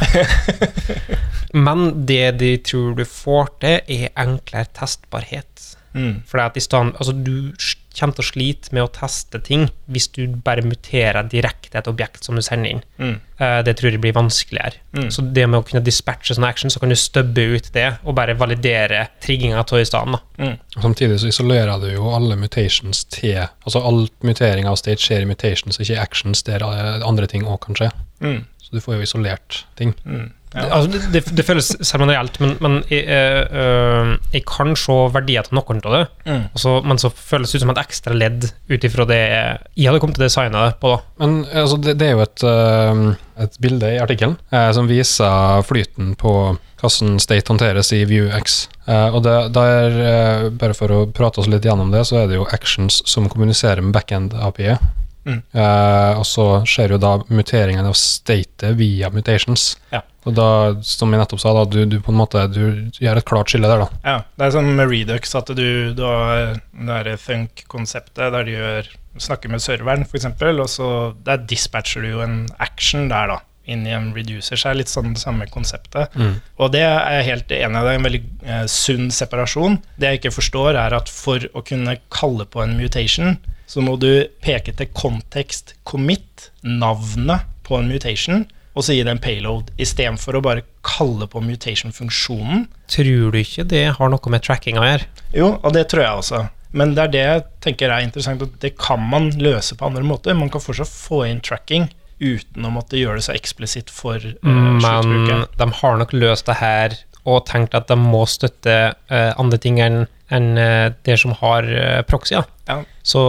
[1.67, 5.73] Men det de tror du får til, er enklere testbarhet.
[5.97, 6.23] Mm.
[6.29, 7.53] For at i stand, altså du
[7.97, 12.27] kommer til å slite med å teste ting hvis du bare muterer direkte et objekt
[12.27, 12.83] som du sender inn.
[13.01, 13.15] Mm.
[13.41, 14.83] Eh, det tror jeg blir vanskeligere.
[14.93, 15.07] Mm.
[15.15, 18.19] Så det med å kunne dispatche sånn action, så kan du stubbe ut det og
[18.19, 20.21] bare validere trigginga av stedet.
[20.37, 20.59] Mm.
[20.77, 25.29] Samtidig så isolerer du jo alle mutations til Altså all mutering av state skjer i
[25.29, 27.91] mutations, ikke i actions der eh, andre ting òg kan skje.
[28.21, 28.45] Mm.
[28.67, 29.95] Så du får jo isolert ting.
[30.03, 30.33] Mm.
[30.57, 30.65] Ja.
[30.73, 35.59] Altså, det, det, det føles seremonielt, men, men jeg, øh, jeg kan se verdier til
[35.59, 36.03] noen av det.
[36.25, 36.45] Mm.
[36.57, 40.01] Altså, men så føles det ut som et ekstra ledd ut ifra det jeg hadde
[40.03, 40.95] kommet til å designe det på.
[40.95, 41.03] da.
[41.23, 43.03] Men altså, det, det er jo et, øh,
[43.47, 46.33] et bilde i artikkelen eh, som viser flyten på
[46.81, 48.59] hvordan state håndteres i VueX.
[48.89, 52.31] Eh, og det, der, eh, bare for å prate oss litt gjennom det, så er
[52.31, 54.79] det jo actions som kommuniserer med backend-API.
[55.27, 55.41] Mm.
[55.59, 59.73] Eh, og så skjer jo da muteringen av statet via mutations.
[59.91, 60.05] Ja.
[60.27, 60.49] Og da,
[60.87, 62.63] som jeg nettopp sa, da, du, du på en måte du
[63.03, 64.05] gjør et klart skille der, da.
[64.07, 68.55] Ja, det er sånn med Redux at du, du har det derre Thunk-konseptet der du
[68.55, 70.89] gjør, snakker med serveren, f.eks., og så
[71.27, 73.39] der dispatcher du jo en action der, da,
[73.71, 74.59] inn i en reducer.
[74.59, 76.15] Så er litt sånn det samme konseptet.
[76.59, 77.85] Og det er jeg helt enig i.
[77.87, 79.79] Det er en veldig eh, sunn separasjon.
[79.99, 83.97] Det jeg ikke forstår, er at for å kunne kalle på en mutation, så må
[84.01, 84.11] du
[84.45, 88.45] peke til kontekst commit, navnet på en mutation,
[88.77, 92.67] og så gi det en payload, istedenfor å bare kalle på mutation-funksjonen.
[92.93, 95.09] Tror du ikke det har noe med tracking å gjøre?
[95.35, 96.43] Jo, og det tror jeg også.
[96.77, 100.05] Men det er det jeg tenker er interessant, at det kan man løse på andre
[100.05, 100.37] måter.
[100.37, 101.89] Man kan fortsatt få inn tracking
[102.21, 104.47] uten å måtte gjøre det så eksplisitt for uh,
[104.81, 108.77] Men de har nok løst det her og tenkt at de må støtte
[109.11, 112.35] uh, andre ting enn enn, eh, det som har uh, proxy.
[112.67, 112.81] Ja.
[113.07, 113.21] Så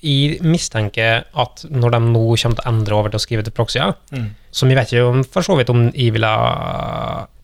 [0.00, 3.52] jeg mistenker at når de nå kommer til å endre over til å skrive til
[3.52, 3.80] proxy,
[4.12, 4.30] Mm.
[4.50, 6.30] som jeg vet ikke om for så vidt om jeg ville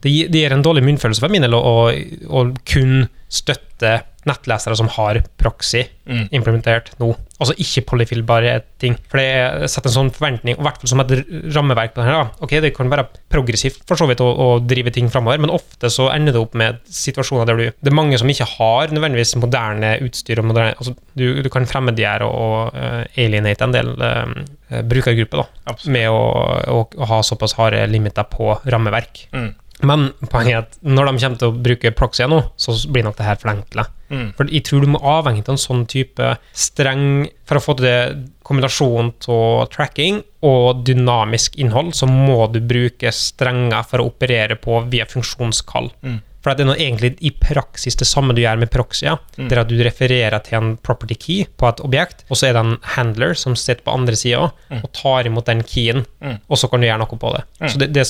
[0.00, 4.88] Det gir- det gir en dårlig munnfølelse for min del å kun støtte nettlesere som
[4.96, 6.26] har proxy Mm.
[6.36, 7.14] implementert nå.
[7.40, 8.92] Altså ikke polyfillbare ting.
[9.08, 11.14] For det setter en sånn forventning, i hvert fall som et
[11.54, 12.18] rammeverk på det her.
[12.18, 12.44] da.
[12.44, 15.88] Ok, det kan være progressivt for så vidt å, å drive ting framover, men ofte
[15.88, 19.32] så ender det opp med situasjoner der du Det er mange som ikke har nødvendigvis
[19.40, 24.82] moderne utstyr og moderne altså, du, du kan fremmedgjøre og, eh, alienate en del uh,
[24.84, 25.92] brukergrupper da, Absolutt.
[25.96, 26.22] med å,
[26.68, 29.24] å, å ha såpass harde limiter på rammeverk.
[29.32, 29.54] Mm.
[29.82, 33.16] Men poenget er at når de kommer til å bruke proxy nå, så blir nok
[33.18, 33.84] det her forenkla.
[34.10, 34.28] Mm.
[34.36, 38.20] For jeg tror du må avhengig av en sånn type streng For å få til
[38.46, 44.78] kombinasjonen av tracking og dynamisk innhold, så må du bruke strenger for å operere på
[44.92, 45.90] via funksjonskall.
[46.04, 46.20] Mm.
[46.44, 49.08] For det er noe egentlig i praksis det samme du gjør med proxy.
[49.08, 49.46] Mm.
[49.48, 52.56] Det er at du refererer til en property key på et objekt, og så er
[52.56, 54.82] det en handler som sitter på andre sida Mm.
[54.84, 56.40] og tar imot den keyen, Mm.
[56.48, 57.44] og så kan du gjøre noe på det.
[57.60, 57.68] Mm.
[57.68, 58.04] Så det, det,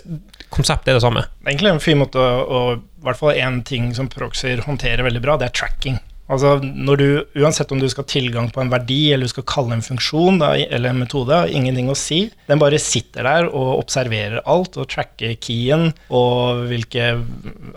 [0.55, 1.27] konseptet er det samme.
[1.43, 5.07] Det er egentlig en fin måte å, I hvert fall én ting som proxyer håndterer
[5.07, 6.01] veldig bra, det er tracking.
[6.33, 7.09] Altså når du,
[7.43, 10.41] Uansett om du skal ha tilgang på en verdi eller du skal kalle en funksjon
[10.41, 12.23] da, eller en metode, ingenting å si.
[12.49, 17.11] Den bare sitter der og observerer alt og tracker keyen og hvilke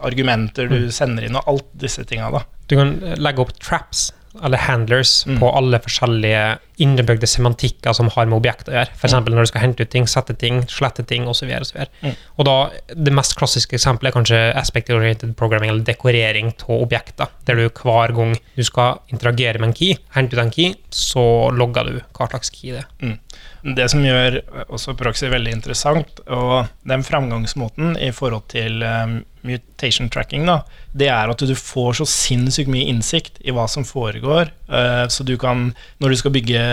[0.08, 2.46] argumenter du sender inn og alt disse tinga.
[2.68, 4.10] Du kan legge opp traps,
[4.44, 5.40] eller handlers, Mm.
[5.40, 8.90] på alle forskjellige innebygde semantikker som har med objekt å gjøre.
[8.94, 9.04] F.eks.
[9.10, 11.50] eksempel når du skal hente ut ting, sette ting, slette ting osv.
[12.04, 12.14] Mm.
[12.38, 12.56] og da,
[12.94, 18.14] det mest klassiske eksempelet er kanskje aspect-oriented programming, eller dekorering av objekter, der du hver
[18.14, 22.30] gang du skal interagere med en key, hente ut en key, så logger du hva
[22.30, 23.18] slags key det er.
[23.76, 30.12] Det som gjør også proxy veldig interessant, og den framgangsmåten i forhold til um, mutation
[30.14, 30.62] tracking, da,
[30.98, 34.52] det er at du får så sinnssykt mye innsikt i hva som foregår.
[34.70, 35.72] eh, så du kan,
[36.04, 36.64] når du skal bygge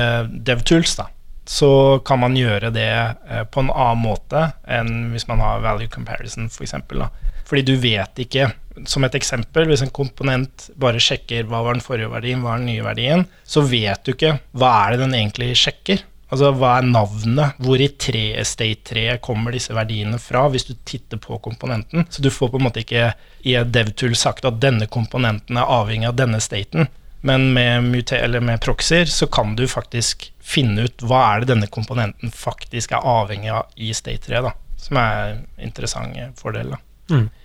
[0.46, 1.08] DevTools, da,
[1.44, 5.90] så kan man gjøre det eh, på en annen måte enn hvis man har value
[5.92, 6.56] comparison, f.eks.
[6.56, 7.32] For eksempel, da.
[7.44, 8.46] Fordi du vet ikke
[8.88, 12.62] Som et eksempel, hvis en komponent bare sjekker hva var den forrige verdien, hva er
[12.62, 16.00] den nye verdien, så vet du ikke hva er det den egentlig sjekker.
[16.35, 17.61] Altså, Hva er navnet?
[17.62, 22.09] Hvor i tre estate-treet kommer disse verdiene fra, hvis du titter på komponenten?
[22.11, 23.12] Så du får på en måte ikke
[23.47, 26.90] i et DevTool sagt at denne komponenten er avhengig av denne staten.
[27.25, 32.35] Men med, med proxyer så kan du faktisk finne ut hva er det denne komponenten
[32.35, 34.59] faktisk er avhengig av i state-treet.
[34.85, 36.75] Som er interessant fordel.
[36.75, 36.83] da.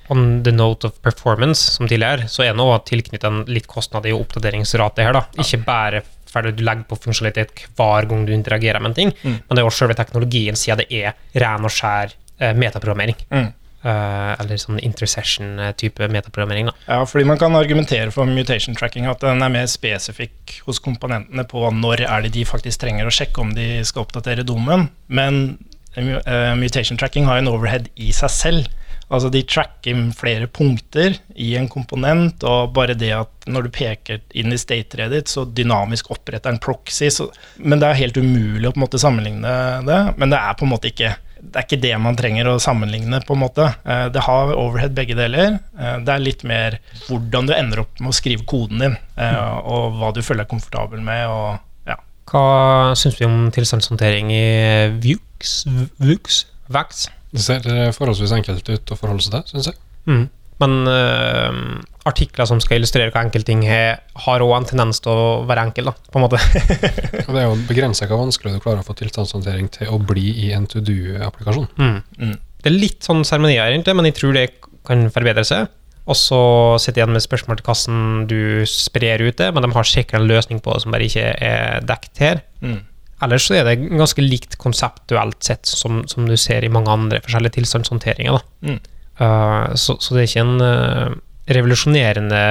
[0.10, 4.15] On the note of performance, som tidligere, så er også tilknyttet en litt kostnad i
[4.15, 5.13] oppdateringsrate her.
[5.13, 5.25] da.
[5.38, 9.39] Ikke bare fordi du legger på funksjonalitet hver gang du interagerer med en ting, Mm.
[9.47, 13.15] men det er også selve teknologien siden det er ren og skjær eh, metaprogrammering.
[13.31, 13.49] Mm.
[13.79, 16.67] Uh, eller sånn intercession-type metaprogrammering.
[16.67, 16.73] da.
[16.87, 21.45] Ja, fordi man kan argumentere for mutation tracking at den er mer spesifikk hos komponentene
[21.47, 24.89] på når er det de faktisk trenger å sjekke om de skal oppdatere domen.
[25.07, 25.57] Men
[25.95, 28.67] uh, mutation tracking har en overhead i seg selv.
[29.09, 34.19] Altså De tracker flere punkter i en komponent, og bare det at når du peker
[34.37, 37.09] inn i state Reddit, så dynamisk oppretter en proxy.
[37.13, 39.55] Så, men det er helt umulig å på en måte sammenligne
[39.87, 39.99] det.
[40.21, 43.21] Men det er på en måte ikke det er ikke det man trenger å sammenligne,
[43.23, 43.63] på en måte.
[43.87, 45.53] Eh, Det har overhead begge deler.
[45.79, 46.75] Eh, Det er litt mer
[47.07, 50.51] hvordan du ender opp med å skrive koden din, eh, og hva du føler deg
[50.51, 51.27] komfortabel med.
[51.31, 51.95] og ja.
[52.27, 55.63] Hva syns vi om tilstandshåndtering i Vux?
[55.97, 56.43] Vux?
[56.67, 57.07] Vax?
[57.36, 59.82] Det ser eh, forholdsvis enkelt ut å forholde seg til, syns jeg.
[60.10, 60.27] Mm.
[60.60, 65.27] Men uh, artikler som skal illustrere hva enkeltting er, har òg en tendens til å
[65.48, 66.40] være enkel, da, på en måte.
[67.27, 70.34] Og det er jo begrensa hvor vanskelig du klarer å få tilstandshåndtering til å bli
[70.48, 71.69] i en to do-applikasjon.
[71.80, 71.98] Mm.
[72.19, 72.36] Mm.
[72.60, 74.50] Det er litt sånn seremonier, egentlig, men jeg tror det
[74.88, 75.71] kan forbedre seg.
[76.10, 76.42] Og så
[76.82, 80.19] sitter jeg igjen med spørsmål til hvordan du sprer ut det, men de har sikkert
[80.19, 82.42] en løsning på det som bare ikke er dekket her.
[82.65, 82.80] Mm.
[83.23, 87.19] Ellers så er det ganske likt konseptuelt sett som, som du ser i mange andre
[87.23, 88.39] forskjellige tilstandshåndteringer.
[88.63, 88.79] Mm.
[89.19, 91.17] Uh, så, så det er ikke en uh,
[91.49, 92.41] revolusjonerende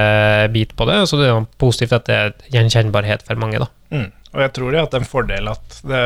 [0.52, 1.00] bit på det.
[1.08, 3.62] Så det er positivt at det er gjenkjennbarhet for mange.
[3.64, 3.70] Da.
[3.94, 4.10] Mm.
[4.34, 6.04] Og jeg tror det er hatt en fordel at det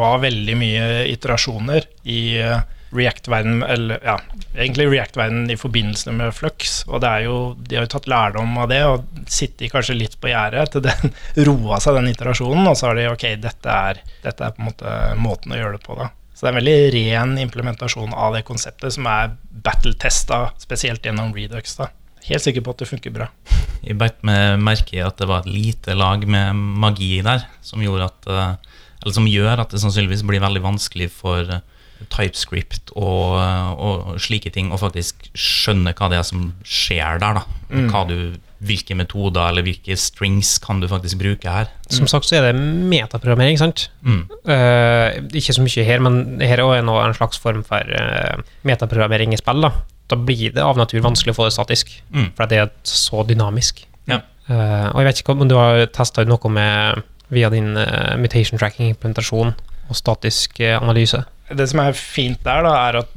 [0.00, 2.60] var veldig mye iterasjoner i uh,
[2.90, 4.16] React-verden, eller ja,
[4.56, 6.80] egentlig React-verdenen i forbindelse med Flux.
[6.88, 10.16] Og det er jo, de har jo tatt lærdom av det og sittet kanskje litt
[10.20, 11.14] på gjerdet til den
[11.48, 14.70] roa seg den iterasjonen, og så har de ok, dette er, dette er på en
[14.72, 16.10] måte måten å gjøre det på, da.
[16.34, 21.34] Så det er en veldig ren implementasjon av det konseptet som er battle-testa, spesielt gjennom
[21.36, 21.74] Redux.
[21.76, 21.90] da.
[22.24, 23.26] Helt sikker på at det funker bra.
[23.86, 28.28] Jeg beit merke i at det var et lite lag med magi der, som, at,
[28.28, 31.62] eh, som gjør at det sannsynligvis blir veldig vanskelig for eh,
[32.08, 33.36] TypeScript og,
[33.80, 37.40] og slike ting og faktisk skjønne hva det er som skjer der.
[37.40, 37.44] da.
[37.70, 37.90] Mm.
[38.08, 38.16] Du,
[38.60, 41.70] hvilke metoder eller hvilke strings kan du faktisk bruke her.
[41.92, 43.86] Som sagt så er det metaprogrammering, sant?
[44.04, 44.24] Mm.
[44.44, 49.32] Uh, ikke så mye her, men her er nå en slags form for uh, metaprogrammering
[49.32, 49.64] i spill.
[49.64, 49.72] Da.
[50.12, 52.32] da blir det av natur vanskelig å få det statisk, Mm.
[52.36, 53.84] for det er så dynamisk.
[54.10, 54.20] Ja.
[54.50, 57.76] Uh, og jeg vet ikke om du har testa noe med via din
[58.18, 59.54] mutation tracking-implementasjon
[59.90, 61.22] og statisk uh, analyse.
[61.50, 63.14] Det som er fint der, da, er at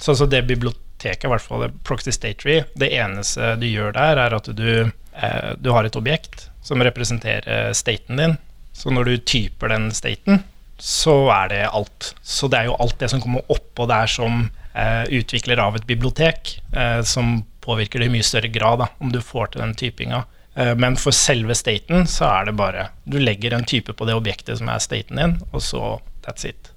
[0.00, 4.20] sånn som det biblioteket, i hvert fall Proxy State Tree, det eneste du gjør der,
[4.24, 8.38] er at du, eh, du har et objekt som representerer staten din.
[8.72, 10.42] Så når du typer den staten,
[10.78, 12.12] så er det alt.
[12.22, 15.86] Så det er jo alt det som kommer oppå der som eh, utvikler av et
[15.88, 19.74] bibliotek, eh, som påvirker det i mye større grad, da, om du får til den
[19.76, 20.22] typinga.
[20.58, 24.16] Eh, Men for selve staten så er det bare Du legger en type på det
[24.18, 26.72] objektet som er staten din, og så that's it.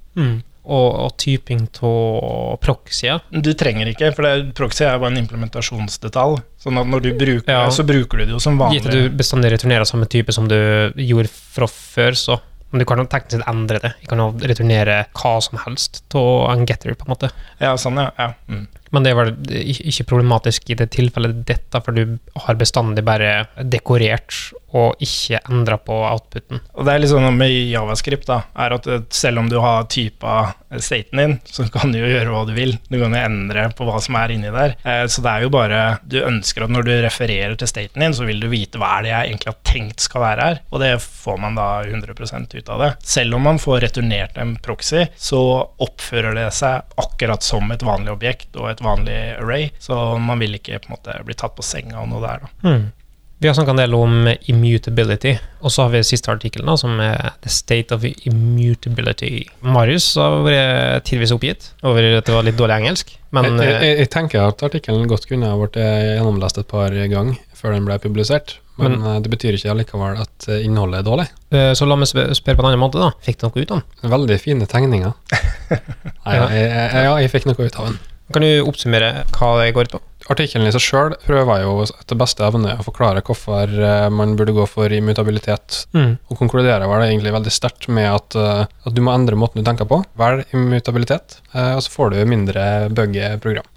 [0.62, 3.24] Og, og typing av proxyer.
[3.34, 6.38] Du trenger ikke, for det, proxy er bare en implementasjonsdetalj.
[6.62, 7.66] Sånn at når du bruker Ja.
[7.66, 8.84] det, så bruker du det jo som vanlig.
[8.84, 12.40] Gitt at du bestandig returnerer samme type som du gjorde fra før, så
[12.72, 13.94] men du kan teknisk sett endre det.
[14.00, 17.32] Du kan returnere hva som helst av en getter, på en måte.
[17.60, 18.12] Ja, sånn, ja.
[18.18, 18.30] ja.
[18.48, 18.68] Mm.
[18.92, 19.34] Men det vel
[19.72, 25.76] ikke problematisk i det tilfellet dette, for du har bestandig bare dekorert og ikke endra
[25.84, 26.62] på outputen.
[26.80, 29.88] Og det er litt sånn med javascript, da, er at eh, selv om du har
[29.92, 32.78] typa staten din, så kan du jo gjøre hva du vil.
[32.88, 34.78] Du kan jo endre på hva som er inni der.
[34.88, 38.16] Eh, Så det er jo bare Du ønsker at når du refererer til staten din,
[38.16, 40.80] så vil du vite hva er det jeg egentlig har tenkt skal være her, og
[40.86, 42.90] det får man da 100% ut av det.
[43.04, 45.42] Selv om man får returnert en proxy, så
[45.84, 50.58] oppfører det seg akkurat som et vanlig objekt og et vanlig array, så man vil
[50.60, 52.74] ikke på en måte bli tatt på senga av noe der, da.
[53.42, 55.32] Vi har snakka en del om immutability,
[55.66, 59.48] og så har vi siste artikkelen, som er The State of Immutability.
[59.66, 63.86] Marius har vært tidvis oppgitt over at det var litt dårlig engelsk, men jeg, eh,
[63.88, 67.74] jeg, jeg tenker at artikkelen godt kunne ha vært eh, gjennomlest et par ganger før
[67.78, 71.28] den ble publisert, men, Men- eh, det betyr ikke allikevel at innholdet er dårlig.
[71.52, 73.10] eh, så la meg spørre på en annen måte, da.
[73.26, 74.12] Fikk du noe ut av den?
[74.14, 75.14] Veldig fine tegninger.
[76.26, 76.48] Nei, Ja.
[76.54, 78.00] jeg, jeg, ja, jeg fikk noe ut av den.
[78.32, 80.02] Kan du oppsummere hva det går ut på?
[80.32, 84.54] Artikkelen i seg sjøl prøver jo etter beste evne å forklare hvorfor eh, man burde
[84.56, 85.86] gå for immutabilitet,
[86.30, 89.68] og konkluderer vel egentlig veldig sterkt med at, eh, at du må endre måten du
[89.68, 90.04] tenker på.
[90.22, 92.64] Velg immutabilitet, eh, og så får du mindre
[92.94, 93.68] buggy program.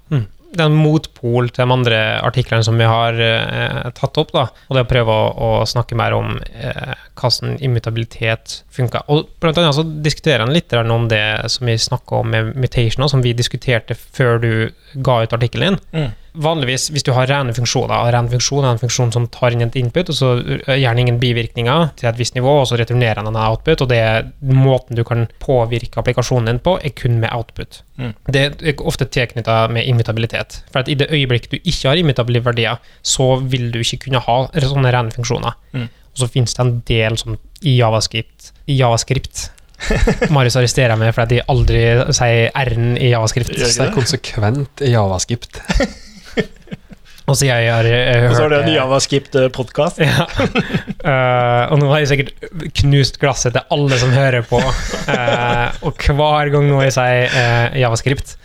[0.55, 4.45] Det er en motpol til de andre artiklene som vi har eh, tatt opp, da.
[4.69, 9.03] Og det å prøve å, å snakke mer om eh, hvordan immutabilitet funker.
[9.11, 13.07] Og blant annet så diskuterer han litt om det som vi snakka om med mutation,
[13.11, 14.51] som vi diskuterte før du
[15.05, 16.05] ga ut artikkelen din.
[16.05, 16.13] Mm.
[16.41, 19.63] Vanligvis, hvis du har rene funksjoner, og ren funksjon er en funksjon som tar inn
[19.65, 20.31] et input, og så
[20.67, 23.99] gjerne ingen bivirkninger til et visst nivå, og så returnerer den en output, og det
[24.03, 27.81] er måten du kan påvirke applikasjonen din på, er kun med output.
[28.01, 28.13] Mm.
[28.35, 30.61] Det er ofte tilknytta med immutabilitet.
[30.71, 34.23] For at i det øyeblikk du ikke har immutable verdier, så vil du ikke kunne
[34.25, 35.59] ha sånne rene funksjoner.
[35.75, 35.89] Mm.
[36.15, 39.49] Og så finnes det en del sånn i javascript, i javascript.
[40.33, 41.81] Marius arresterer meg fordi de aldri
[42.15, 43.51] sier R-en i javascript.
[43.59, 45.59] Det er konsekvent i javascript.
[47.25, 50.01] Og så jeg har hørt Og så har du en det- Javaskip-podkast.
[50.05, 50.27] Ja.
[51.01, 54.59] Uh, og nå har jeg sikkert knust glasset til alle som hører på.
[54.61, 58.35] Uh, og hver gang nå jeg sier uh, javascript,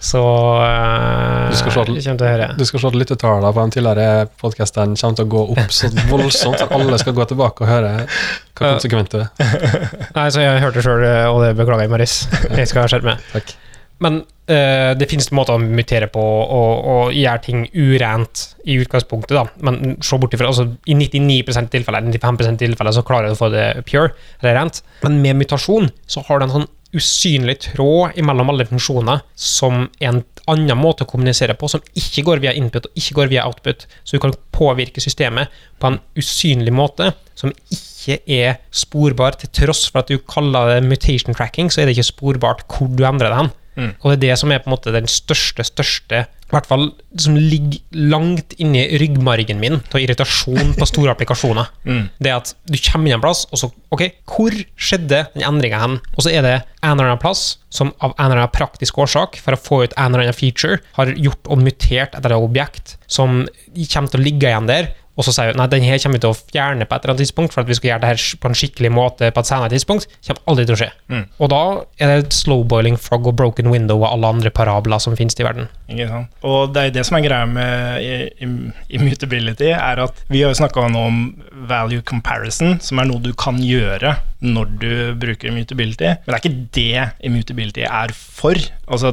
[0.00, 2.50] så uh, Du skal kommer til å høre.
[2.56, 5.92] Du skal se at lyttetallene på den tidligere podkasten kommer til å gå opp så
[6.08, 9.90] voldsomt, at alle skal gå tilbake og høre hva konsekventet er.
[10.16, 12.22] Nei, så jeg hørte det sjøl, og det beklager jeg, Maris.
[12.56, 13.28] Jeg skal skjerpe meg.
[13.36, 13.52] Takk.
[14.00, 19.44] Men uh, det finnes måter å mutere på og, gjøre ting urent i utgangspunktet, da.
[19.66, 23.50] Men se bort ifra altså, I 99% tilfeller, 95% tilfeller så klarer du å få
[23.52, 24.82] det pure, eller rent.
[25.04, 30.08] Men med mutasjon så har du en sånn usynlig tråd mellom alle funksjoner som er
[30.10, 33.44] en annen måte å kommunisere på, som ikke går via input og ikke går via
[33.46, 33.86] output.
[34.02, 39.38] Så du kan påvirke systemet på en usynlig måte som ikke er sporbar.
[39.38, 42.90] Til tross for at du kaller det mutation tracking, så er det ikke sporbart hvor
[42.90, 43.52] du endrer det hen.
[43.78, 43.92] Mm.
[44.00, 46.88] Og det er det som er på en måte den største, største I hvert fall
[47.22, 47.78] som ligger
[48.10, 51.70] langt inni ryggmargen min av irritasjon på store applikasjoner.
[51.90, 52.10] Mm.
[52.22, 55.96] Det at du kommer inn en plass, og så Ok, hvor skjedde den endringa hen?
[56.14, 56.52] Og så er det
[56.84, 59.96] en eller annen plass som av en eller annen praktisk årsak, for å få ut
[59.96, 63.42] en eller annen feature, har gjort og mutert et eller annet objekt som
[63.90, 66.22] kommer til å ligge igjen der, og så sier vi nei, den her kommer vi
[66.24, 68.22] til å fjerne på et eller annet tidspunkt for at vi skal gjøre det her
[68.40, 70.06] på en skikkelig måte på et senere tidspunkt.
[70.26, 70.88] kommer aldri til å skje.
[71.12, 71.24] Mm.
[71.38, 71.60] Og da
[71.98, 75.68] er det slow-boiling frog og broken window og alle andre parabler som finnes i verden.
[75.90, 76.32] Ikke sant?
[76.46, 78.40] Og det er det som er greia med
[78.88, 81.22] immutability, er at vi har jo snakka nå om
[81.68, 86.08] value comparison, som er noe du kan gjøre når du bruker immutability.
[86.24, 88.56] Men det er ikke det immutability er for,
[88.88, 89.12] altså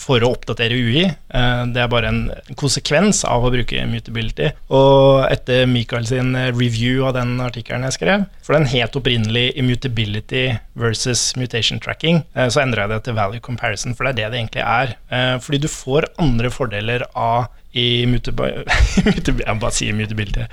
[0.00, 1.04] for å oppdatere UI.
[1.10, 2.22] Eh, Det er bare en
[2.56, 4.50] konsekvens av å bruke immutability.
[4.70, 10.46] Og etter Michael sin review av den artikkelen jeg skrev, for den het opprinnelig immutability
[10.74, 14.32] versus mutation tracking, eh, så endra jeg det til value comparison, for det er det
[14.32, 14.96] det egentlig er.
[15.10, 20.46] Eh, Fordi du får andre fordeler av immutability Jeg bare sier immutability.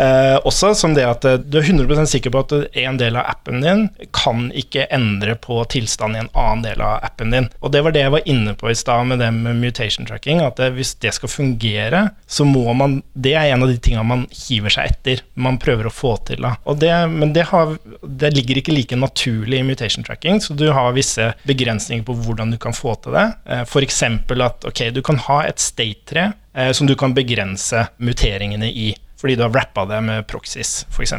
[0.00, 3.28] Eh, også som det at eh, du er 100% sikker på at en del av
[3.34, 7.48] appen din kan ikke endre på tilstanden i en annen del av appen din.
[7.60, 10.42] Og det var det jeg var inne på i stad med det med mutation tracking.
[10.44, 14.02] At det, hvis det skal fungere, så må man Det er en av de tinga
[14.06, 15.22] man hiver seg etter.
[15.34, 16.44] Man prøver å få til.
[16.44, 16.54] Da.
[16.78, 20.94] Det, men det, har, det ligger ikke like naturlig i mutation tracking, så du har
[20.96, 23.26] visse begrensninger på hvordan du kan få til det.
[23.48, 24.02] Eh, F.eks.
[24.04, 28.94] at ok, du kan ha et state-tre eh, som du kan begrense muteringene i.
[29.18, 31.12] Fordi du har wrappa det med proxys, f.eks.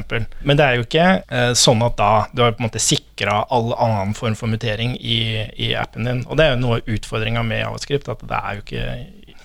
[0.48, 3.42] Men det er jo ikke eh, sånn at da du har på en måte sikra
[3.52, 6.22] all annen form for mutering i, i appen din.
[6.30, 8.86] Og det er jo noe av utfordringa med Javascript, at det er jo ikke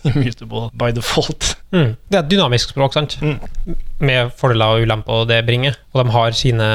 [0.12, 1.56] immutable by default.
[1.74, 1.96] Mm.
[2.06, 3.18] Det er et dynamisk språk, sant?
[3.24, 3.74] Mm.
[4.06, 5.78] Med fordeler og ulemper det bringer.
[5.94, 6.68] Og de har sine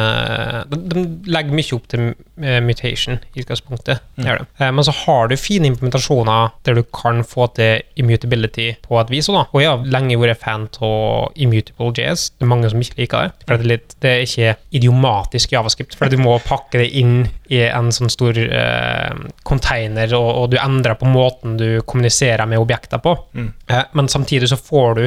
[0.71, 4.03] De, de legger mye opp til eh, mutation i utgangspunktet.
[4.15, 4.47] Det gjør de.
[4.59, 9.11] Eh, Men så har du fine implementasjoner der du kan få til immutability på et
[9.11, 9.27] vis.
[9.29, 9.45] Da.
[9.51, 12.29] Og jeg har lenge vært fan av immutable JS.
[12.37, 13.45] Det er mange som ikke liker det.
[13.45, 15.97] For det er, litt, det er ikke idiomatisk javascript.
[15.99, 19.13] For du må pakke det inn i en sånn stor eh,
[19.47, 23.15] container, og, og du endrer på måten du kommuniserer med objekter på.
[23.33, 23.49] Mm.
[23.67, 25.03] Eh, men samtidig så får du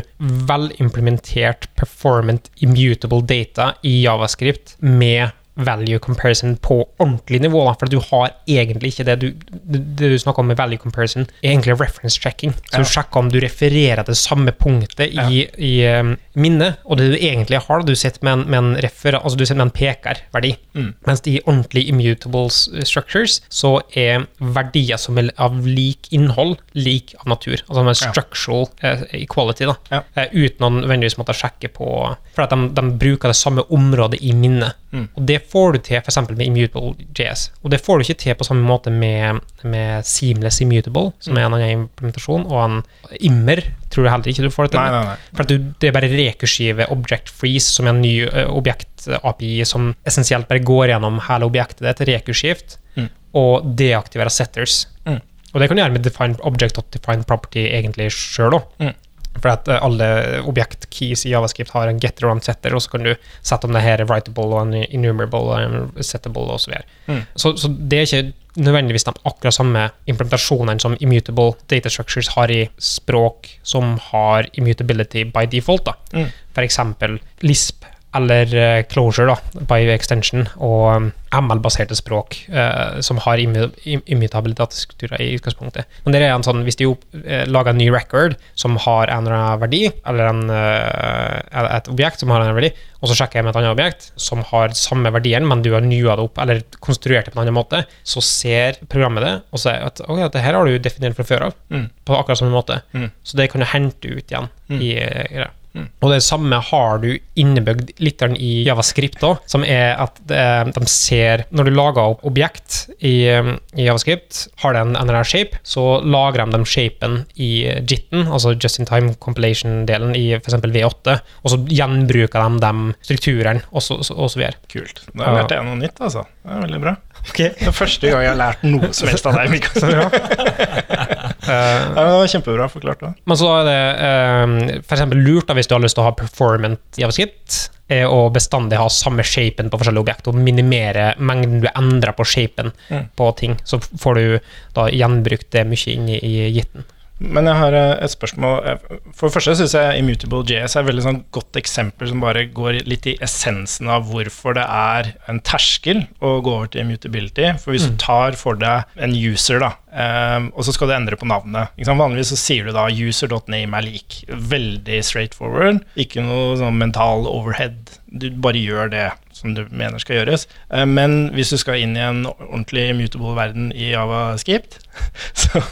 [0.50, 1.68] velimplementert
[2.12, 7.64] performant immutable data i javascript med value comparison på ordentlig nivå.
[7.66, 10.80] Da, for du har egentlig ikke det du, det, det du snakker om med value
[10.80, 12.54] comparison, er egentlig reference checking.
[12.70, 12.78] Så Ja.
[12.78, 17.16] du sjekker om du refererer til samme punktet i, i um, minnet, og det du
[17.18, 20.54] egentlig har, du sitter med en, med en, refer, altså du sitter med en pekerverdi.
[20.74, 20.94] Mm.
[21.06, 22.48] Mens i ordentlig immutable
[22.86, 27.60] structures så er verdier som er av lik innhold, lik av natur.
[27.68, 28.96] Altså med structural ja.
[29.20, 29.76] equality, da.
[29.92, 30.02] Ja.
[30.16, 31.90] Eh, uten å nødvendigvis måtte sjekke på
[32.32, 34.78] For at de, de bruker det samme området i minnet.
[34.92, 35.08] Mm.
[35.16, 36.16] Og det får du til f.eks.
[36.30, 37.48] med immutable JS.
[37.62, 41.46] Og det får du ikke til på samme måte med, med seamless immutable, som er
[41.46, 42.78] en annen implementasjon, og en
[43.20, 43.62] immer
[43.92, 44.80] tror jeg heller ikke du får det til.
[44.80, 45.36] Nei, nei, nei.
[45.38, 49.92] For du, det er bare rekursive object freeze, som er en ny uh, objekt-API som
[50.08, 53.06] essensielt bare går gjennom hele objektet ditt rekurskift, Mm.
[53.32, 54.82] og deaktiverer setters.
[55.08, 55.20] Mm.
[55.54, 58.66] Og det kan du gjøre med define object.define property egentlig sjøl òg.
[58.82, 58.90] Mm.
[59.38, 60.08] For at alle
[60.44, 63.72] objekt-keys i Javascript har en getter og en setter, og så kan du sette om
[63.74, 66.82] det her er writable og en enumerable og en settable og så.
[67.08, 67.22] Mm.
[67.34, 72.52] Så, så det er ikke nødvendigvis de akkurat samme implementasjonene som immutable data structures har
[72.52, 75.88] i språk som har immutability by default.
[75.88, 75.96] da.
[76.12, 76.28] Mm.
[76.62, 83.40] Eksempel Lisp eller eh, Closure, da, by extension, og um, ML-baserte språk eh, som har
[83.40, 85.86] immutabilitetsstrukturer im- i utgangspunktet.
[86.04, 89.24] Men det er en sånn, hvis de uh, lager en ny record som har en
[89.24, 93.40] eller annen verdi, eller en, eh, et objekt som har en verdi, og så sjekker
[93.40, 96.38] jeg med et annet objekt som har samme verdien, men du har nua det opp,
[96.44, 100.20] eller konstruert det på en annen måte, så ser programmet det, og sier at ok,
[100.26, 101.88] dette her har du definert fra før av, Mm.
[102.04, 102.82] på akkurat samme måte.
[102.92, 103.08] Mm.
[103.24, 104.80] Så det kan du hente ut igjen Mm.
[104.84, 105.50] i i greia.
[105.72, 105.86] Mm.
[106.04, 107.08] Og det samme har du
[107.38, 112.90] innebygd litt i Javascript òg, som er at de ser Når du lager opp objekt
[113.00, 117.64] i, um, i Javascript, har det en NRR shape, så lagrer de den shapen i
[117.80, 120.58] JIT-en, altså Just in Time Compilation-delen i f.eks.
[120.62, 122.72] V8, og så gjenbruker de de
[123.08, 124.60] strukturene, og så, så, og så videre.
[124.72, 125.04] Kult.
[125.16, 126.26] Da lærte jeg noe nytt, altså.
[126.42, 126.96] Det er veldig bra.
[127.36, 131.28] Det er første gang jeg har lært noe som helst av deg, Mikael.
[131.42, 133.00] Eh, Ja, det var kjempebra forklart.
[133.00, 133.12] da.
[133.26, 133.78] Men så er det
[134.08, 138.06] eh, for eksempel lurt da, hvis du har lyst til å ha performant javascript, er
[138.08, 142.72] å bestandig ha samme shapen på forskjellige objekter, og minimere mengden du endrer på shapen
[142.90, 143.08] Mm.
[143.16, 143.56] på ting.
[143.64, 144.40] Så får du
[144.74, 146.84] da gjenbrukt det mye inni i gitten.
[147.22, 148.80] Men jeg har eh, et spørsmål.
[149.14, 152.44] For det første syns jeg Immutable JS er et veldig sånn godt eksempel som bare
[152.50, 157.52] går litt i essensen av hvorfor det er en terskel å gå over til immutability.
[157.62, 161.20] For hvis du tar for deg en user, da, eh, og så skal du endre
[161.20, 161.72] på navnet?
[162.02, 164.22] Vanligvis så sier du da user.name er lik.
[164.28, 165.82] Veldig straightforward.
[166.00, 167.98] Ikke noe sånn mental overhead.
[168.10, 169.06] Du bare gjør det
[169.36, 170.46] som du mener skal gjøres.
[170.72, 174.78] Eh, Men hvis du skal inn i en ordentlig immutable verden i Javascript,
[175.40, 175.62] så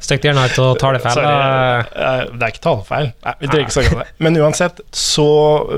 [0.00, 1.16] Stykk gjerne ut og talefeil.
[1.18, 1.32] Sorry,
[1.90, 3.10] eh, det er ikke talefeil.
[3.26, 4.08] Nei, vi trenger ikke snakke om det.
[4.26, 5.28] Men uansett så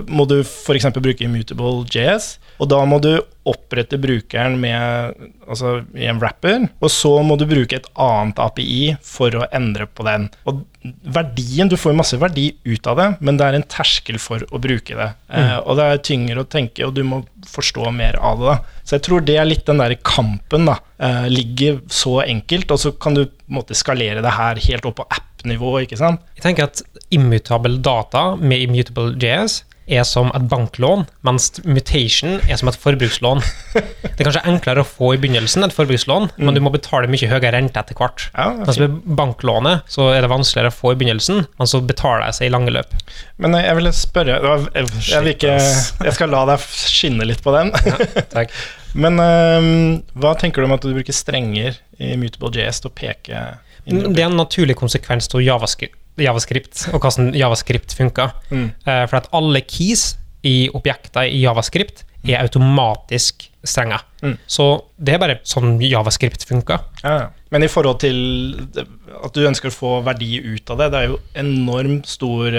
[0.09, 0.91] må du f.eks.
[0.99, 3.13] bruke immutable JS, og da må du
[3.49, 5.15] opprette brukeren med,
[5.49, 9.87] altså, i en wrapper, og så må du bruke et annet API for å endre
[9.89, 10.29] på den.
[10.49, 10.65] Og
[11.03, 14.61] verdien, Du får masse verdi ut av det, men det er en terskel for å
[14.63, 15.09] bruke det.
[15.29, 18.47] Eh, og det er tyngre å tenke, og du må forstå mer av det.
[18.47, 18.83] da.
[18.85, 20.67] Så jeg tror det er litt den der kampen.
[20.69, 20.79] da.
[20.99, 25.09] Eh, ligger så enkelt, og så kan du måte skalere det her helt opp på
[25.11, 25.83] app-nivå.
[25.83, 26.21] ikke sant?
[26.37, 32.61] Jeg tenker at immutable data med immutable JS er som et banklån, mens mutation er
[32.61, 33.43] som et forbrukslån.
[33.75, 37.31] Det er kanskje enklere å få i begynnelsen et forbrukslån, men du må betale mye
[37.31, 38.29] høyere rente etter hvert.
[38.35, 42.29] Ja, Mens med banklånet så er det vanskeligere å få i begynnelsen, men så betaler
[42.29, 42.97] jeg seg i lange løp.
[43.39, 45.55] Men jeg ville spørre Jeg, jeg, vil ikke,
[46.09, 47.73] jeg skal la deg skinne litt på den.
[48.35, 48.53] Takk.
[48.99, 52.95] Men um, hva tenker du om at du bruker strenger i Mutable JS til å
[52.97, 53.43] peke?
[53.89, 58.35] Det er en naturlig konsekvens av javascript, javascript og hvordan javascript funker.
[58.51, 58.71] Mm.
[58.87, 60.17] Eh, For at alle keys
[60.47, 64.01] i objekter i javascript er automatisk strenga.
[64.23, 64.37] Mm.
[64.47, 64.67] Så
[64.99, 66.83] det er bare sånn javascript funker.
[67.03, 67.27] Ja, ja.
[67.51, 68.19] Men i forhold til
[69.25, 72.53] at du ønsker å få verdi ut av det, det er jo enormt stor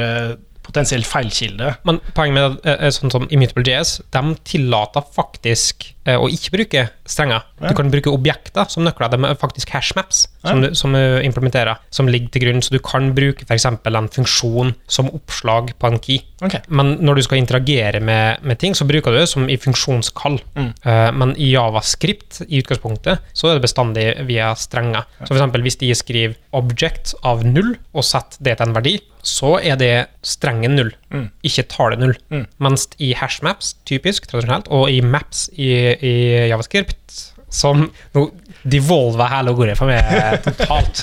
[0.59, 1.73] eh, potensiell feilkilde.
[1.87, 6.53] Men poenget med det er sånn som Immutable JS, de tillater faktisk eh, å ikke
[6.57, 7.45] bruke strenger.
[7.59, 9.11] Du kan bruke objekter som nøkler.
[9.11, 12.63] De er faktisk hashmaps som, du, som du implementerer, som ligger til grunn.
[12.63, 13.67] Så du kan bruke f.eks.
[13.69, 16.21] en funksjon som oppslag på en key.
[16.39, 16.63] Okay.
[16.71, 20.39] Men når du skal interagere med, med ting, så bruker du det som i funksjonskall.
[20.55, 20.71] Mm.
[20.83, 25.09] Eh, men i javascript i utgangspunktet så er det bestandig via strenger.
[25.23, 28.99] Så eksempel hvis de skriver object av null og setter det til en verdi,
[29.29, 29.93] så er det
[30.25, 31.27] strengen null, Mm.
[31.45, 32.15] ikke tallet null.
[32.33, 32.45] Mm.
[32.65, 36.13] Mens i hashmaps, typisk, tradisjonelt, og i maps i, i
[36.51, 37.19] javascript,
[37.49, 38.27] som Nå
[38.69, 40.99] devolver hele ordet for meg totalt.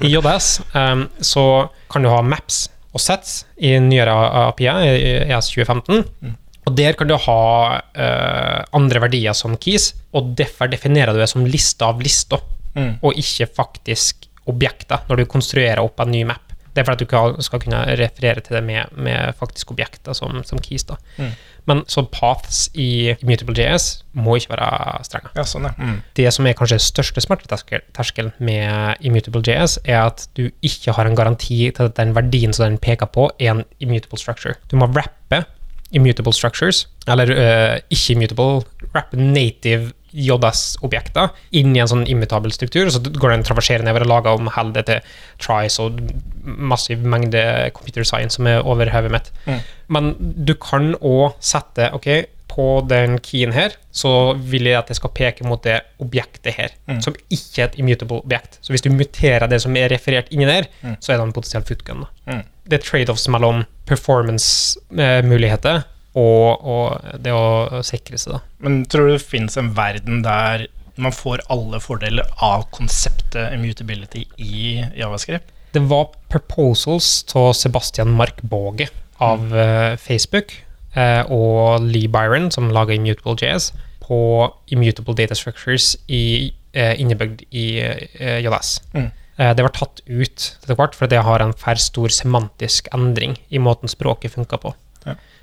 [0.00, 0.46] I JS
[0.78, 1.42] um, så
[1.92, 2.62] kan du ha maps
[2.94, 4.12] og sets i nyere
[4.46, 6.04] API, i ES 2015.
[6.22, 6.38] Mm.
[6.62, 7.38] Og der kan du ha
[7.82, 12.40] uh, andre verdier som keys, og derfor definerer du det som liste av lister,
[12.72, 12.94] Mm.
[13.04, 16.51] og ikke faktisk objekter, når du konstruerer opp en ny map.
[16.72, 20.40] Det er for at du skal kunne referere til det med, med faktisk objekter som,
[20.48, 20.84] som keys.
[20.88, 20.96] da.
[21.18, 21.32] Mm.
[21.70, 25.30] Men så paths i Mutable JS må ikke være strenge.
[25.36, 25.68] Ja, sånn.
[25.78, 26.00] Mm.
[26.18, 31.18] Det som er kanskje største smerteterskelen med Immutable JS, er at du ikke har en
[31.18, 34.56] garanti til at den verdien som den peker på, er en immutable structure.
[34.70, 35.44] Du må rappe
[35.92, 38.64] immutable structures, eller uh, ikke immutable,
[38.94, 44.12] rappe native JS-objekter inn i en sånn immutabel struktur, så går den traverserer nedover og
[44.12, 45.00] lager om hele det til
[45.42, 45.98] tries og
[46.44, 49.32] massiv mengde computer science som er over hodet mitt.
[49.46, 49.60] Mm.
[49.88, 50.14] Men
[50.46, 52.08] du kan òg sette ok,
[52.52, 56.68] på den keyen her, så vil jeg at det skal peke mot det objektet her,
[56.86, 56.98] Mm.
[57.00, 58.58] som ikke er et immutable objekt.
[58.60, 60.96] Så hvis du muterer det som er referert inni der, Mm.
[61.00, 62.04] så er det en potensiell footgun.
[62.26, 62.42] Mm.
[62.68, 65.82] Det er trade-offs mellom performance-muligheter
[66.18, 68.40] og, og det å sikre seg, da.
[68.64, 70.66] Men tror du det finnes en verden der
[71.00, 75.48] man får alle fordeler av konseptet immutability i javascript?
[75.72, 78.90] Det var proposals av Sebastian Mark Båge
[79.24, 79.96] av mm.
[80.02, 80.52] Facebook
[80.92, 83.70] eh, og Lee Byron, som lager Immutable JS,
[84.02, 84.20] på
[84.74, 88.82] immutable data structures i, eh, innebygd i eh, JS.
[88.92, 89.08] Mm.
[89.38, 93.38] Eh, det var tatt ut etter hvert, for det har en for stor semantisk endring
[93.48, 94.74] i måten språket funker på.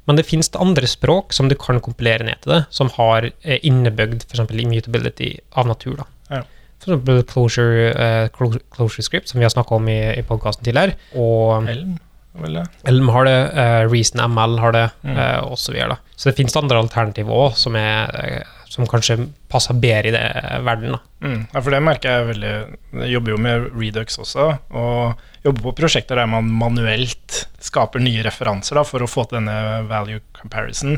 [0.09, 3.59] Men det finnes andre språk som du kan kompilere ned til det, som har eh,
[3.69, 4.41] innebygd f.eks.
[4.57, 5.99] immutability av natur.
[6.01, 6.07] da.
[6.33, 6.43] Ja.
[6.79, 8.27] Eksempel closure, eh,
[8.73, 10.95] closure script, som vi har snakka om i, i podkasten tidligere.
[11.19, 11.97] Og Elm,
[12.41, 12.63] vel det?
[12.89, 15.17] Elm har det, uh, Reason ML har det, Mm.
[15.17, 15.97] eh, og så videre.
[16.15, 19.17] Så det finnes andre alternativer òg, som, er, eh, som kanskje
[19.51, 20.23] passer bedre i det
[20.63, 20.95] verden.
[20.95, 20.99] Da.
[21.25, 21.41] Mm.
[21.51, 22.53] Ja, for det merker jeg veldig
[23.01, 28.23] Jeg jobber jo med Redux også, og jobber på prosjekter der man manuelt skaper nye
[28.23, 30.97] referanser da, for å få til denne value comparison.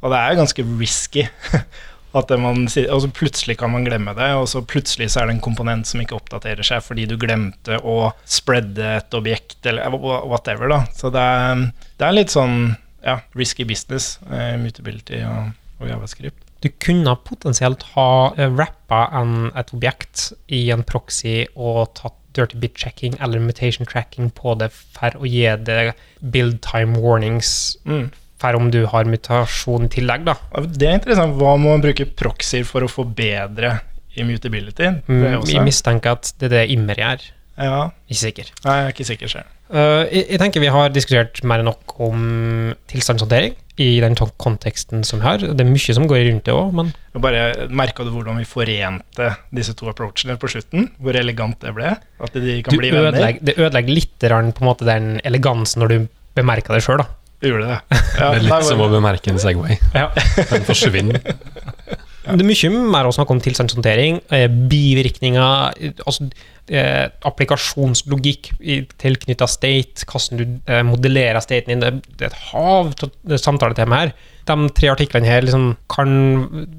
[0.00, 1.28] Og det er ganske risky
[2.16, 5.34] At man, og så plutselig kan man glemme det, og så plutselig så er det
[5.36, 10.72] en komponent som ikke oppdaterer seg fordi du glemte å spreade et objekt, eller whatever,
[10.72, 10.78] da.
[10.96, 11.66] Så det er,
[12.00, 12.56] det er litt sånn
[13.04, 16.44] ja, risky business, uh, mutability og, og javascript.
[16.60, 22.58] Du kunne potensielt ha eh, rappa en, et objekt i en proxy og tatt dirty
[22.60, 28.10] bit checking eller mutation tracking på det for å gi det build time warnings Mm.
[28.38, 30.34] for om du har mutasjon i tillegg, da.
[30.62, 31.34] Det er interessant.
[31.40, 33.80] Hva må man bruke proxyer for å få bedre
[34.18, 34.92] immutability?
[35.08, 37.20] Vi er Mm, mistenker at det er det Immer gjør.
[37.58, 38.50] Ja, Ikke sikker.
[38.64, 39.44] Nei, jeg er ikke sikker selv.
[39.68, 42.20] Uh, jeg, jeg tenker vi har diskutert mer enn nok om
[42.88, 45.42] tilstandshåndtering i den konteksten som vi har.
[45.42, 49.28] Det er mye som går rundt det òg, men bare Merka du hvordan vi forente
[49.54, 50.88] disse to approachene på slutten?
[50.98, 51.92] Hvor elegant det ble?
[51.94, 53.38] At de kan du bli venner?
[53.38, 57.08] det ødelegger litt rann, på en måte den elegansen når du bemerker det sjøl, da.
[57.44, 57.78] Gjorde det.
[58.18, 59.78] Ja, Det er litt som å bemerke en Segway.
[59.94, 60.08] Ja.
[60.50, 61.20] Den forsvinner.
[62.28, 66.26] Det er mye mer å snakke om tilstandshåndtering, eh, bivirkninger, eh, altså
[66.70, 68.50] eh, applikasjonslogikk
[69.00, 71.84] tilknytta state, hvordan du eh, modellerer staten din.
[71.84, 74.14] Det, det er et hav av samtaletema her.
[74.48, 76.12] De tre artiklene her liksom kan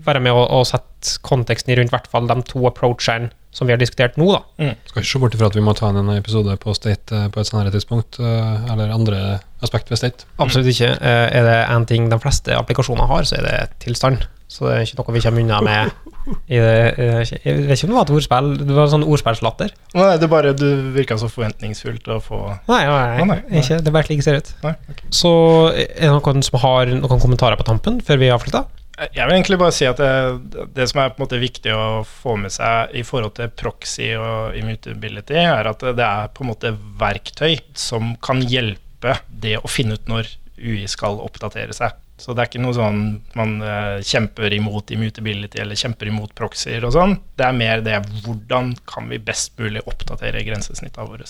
[0.06, 3.74] være med å, å sette konteksten i rundt hvert fall de to approachene som vi
[3.74, 4.28] har diskutert nå.
[4.30, 4.74] da.
[4.90, 7.42] Skal ikke se bort ifra at vi må ta en episode på State eh, på
[7.42, 9.22] et senere tidspunkt, eh, eller andre
[9.66, 10.28] aspekt ved State.
[10.38, 10.92] Absolutt ikke.
[10.96, 14.28] Eh, Er det én ting de fleste applikasjoner har, så er det tilstand.
[14.50, 17.88] Så det er ikke noe vi kommer unna med i det, eh, Jeg vet ikke
[17.88, 19.72] om det var et ordspill, det var sånn ordspillslatter.
[19.98, 23.40] Nei, det bare du virka så forventningsfullt å få Nei, nei, nei, nei.
[23.62, 24.52] Ikke, det bare slik det ser ut.
[24.66, 25.06] Nei, ok.
[25.22, 25.32] Så
[25.76, 28.68] er det noen som har noen kommentarer på tampen før vi avslutter?
[29.00, 32.02] Jeg vil egentlig bare si at det, det som er på en måte viktig å
[32.04, 36.52] få med seg i forhold til proxy og immutability, er at det er på en
[36.52, 41.96] måte verktøy som kan hjelpe det å finne ut når UI skal oppdatere seg.
[42.20, 43.00] Så det er ikke noe sånn
[43.40, 47.16] man uh, kjemper imot immutability eller kjemper imot proxyer og sånn.
[47.40, 51.28] Det er mer det hvordan kan vi best mulig oppdatere grensesnittene våre.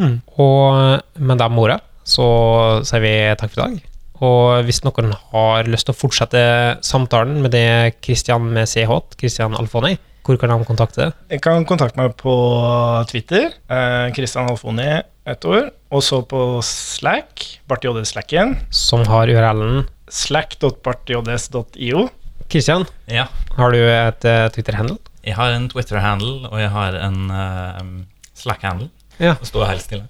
[0.00, 0.18] Mm.
[0.40, 2.26] Og med de ordene så
[2.88, 3.88] sier vi takk for i dag.
[4.22, 6.42] Og hvis noen har lyst til å fortsette
[6.86, 11.08] samtalen med det Christian med CH, Christian Alfoni, hvor kan de kontakte?
[11.32, 12.34] Jeg kan kontakte meg på
[13.10, 15.72] Twitter, eh, Christian Alfoni, ett ord.
[15.90, 19.88] Og så på Slack, Bart JD Slacken, Som har URL-en.
[20.12, 22.08] slack.bartjds.io.
[22.52, 23.26] Kristian, Ja.
[23.56, 24.98] har du et uh, Twitter-handle?
[25.24, 27.80] Jeg har en Twitter-handle, og jeg har en uh,
[28.36, 28.90] Slack-handle.
[29.20, 29.34] Ja.
[29.38, 30.04] Det står helt stille.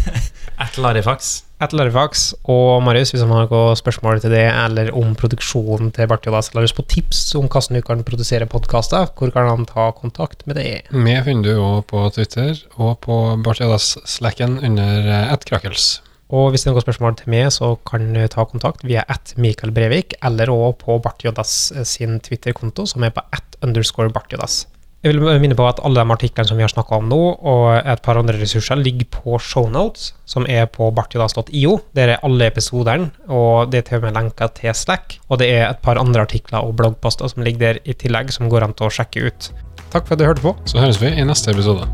[0.64, 1.42] At Larifax.
[1.64, 2.34] At Larifax.
[2.44, 6.62] Og Marius, hvis han har noen spørsmål til det, eller om produksjonen til Bartjodas, eller
[6.68, 10.60] lyst på tips om hvordan du kan produsere podkaster, hvor kan han ta kontakt med
[10.60, 10.82] det?
[10.92, 16.00] Vi finner du òg på Twitter og på Bartiadas-slacken under eh, @krakels.
[16.32, 19.34] Og hvis det er noen spørsmål til meg, så kan du ta kontakt via at
[19.36, 21.56] Mikael Brevik, eller også på Bartjodas
[21.88, 24.64] sin Twitter-konto, som er på at underscore Bartjodas.
[25.04, 27.64] Jeg vil minne på at alle de artiklene som vi har snakka om nå, og
[27.76, 31.74] et par andre ressurser, ligger på shownotes, som er på bartjodas.io.
[31.92, 35.18] Der er alle episodene, og det er til og med lenker til Slack.
[35.28, 38.48] Og det er et par andre artikler og bloggposter som ligger der i tillegg, som
[38.48, 39.52] går an til å sjekke ut.
[39.92, 40.56] Takk for at du hørte på.
[40.64, 41.84] Så høres vi i neste episode.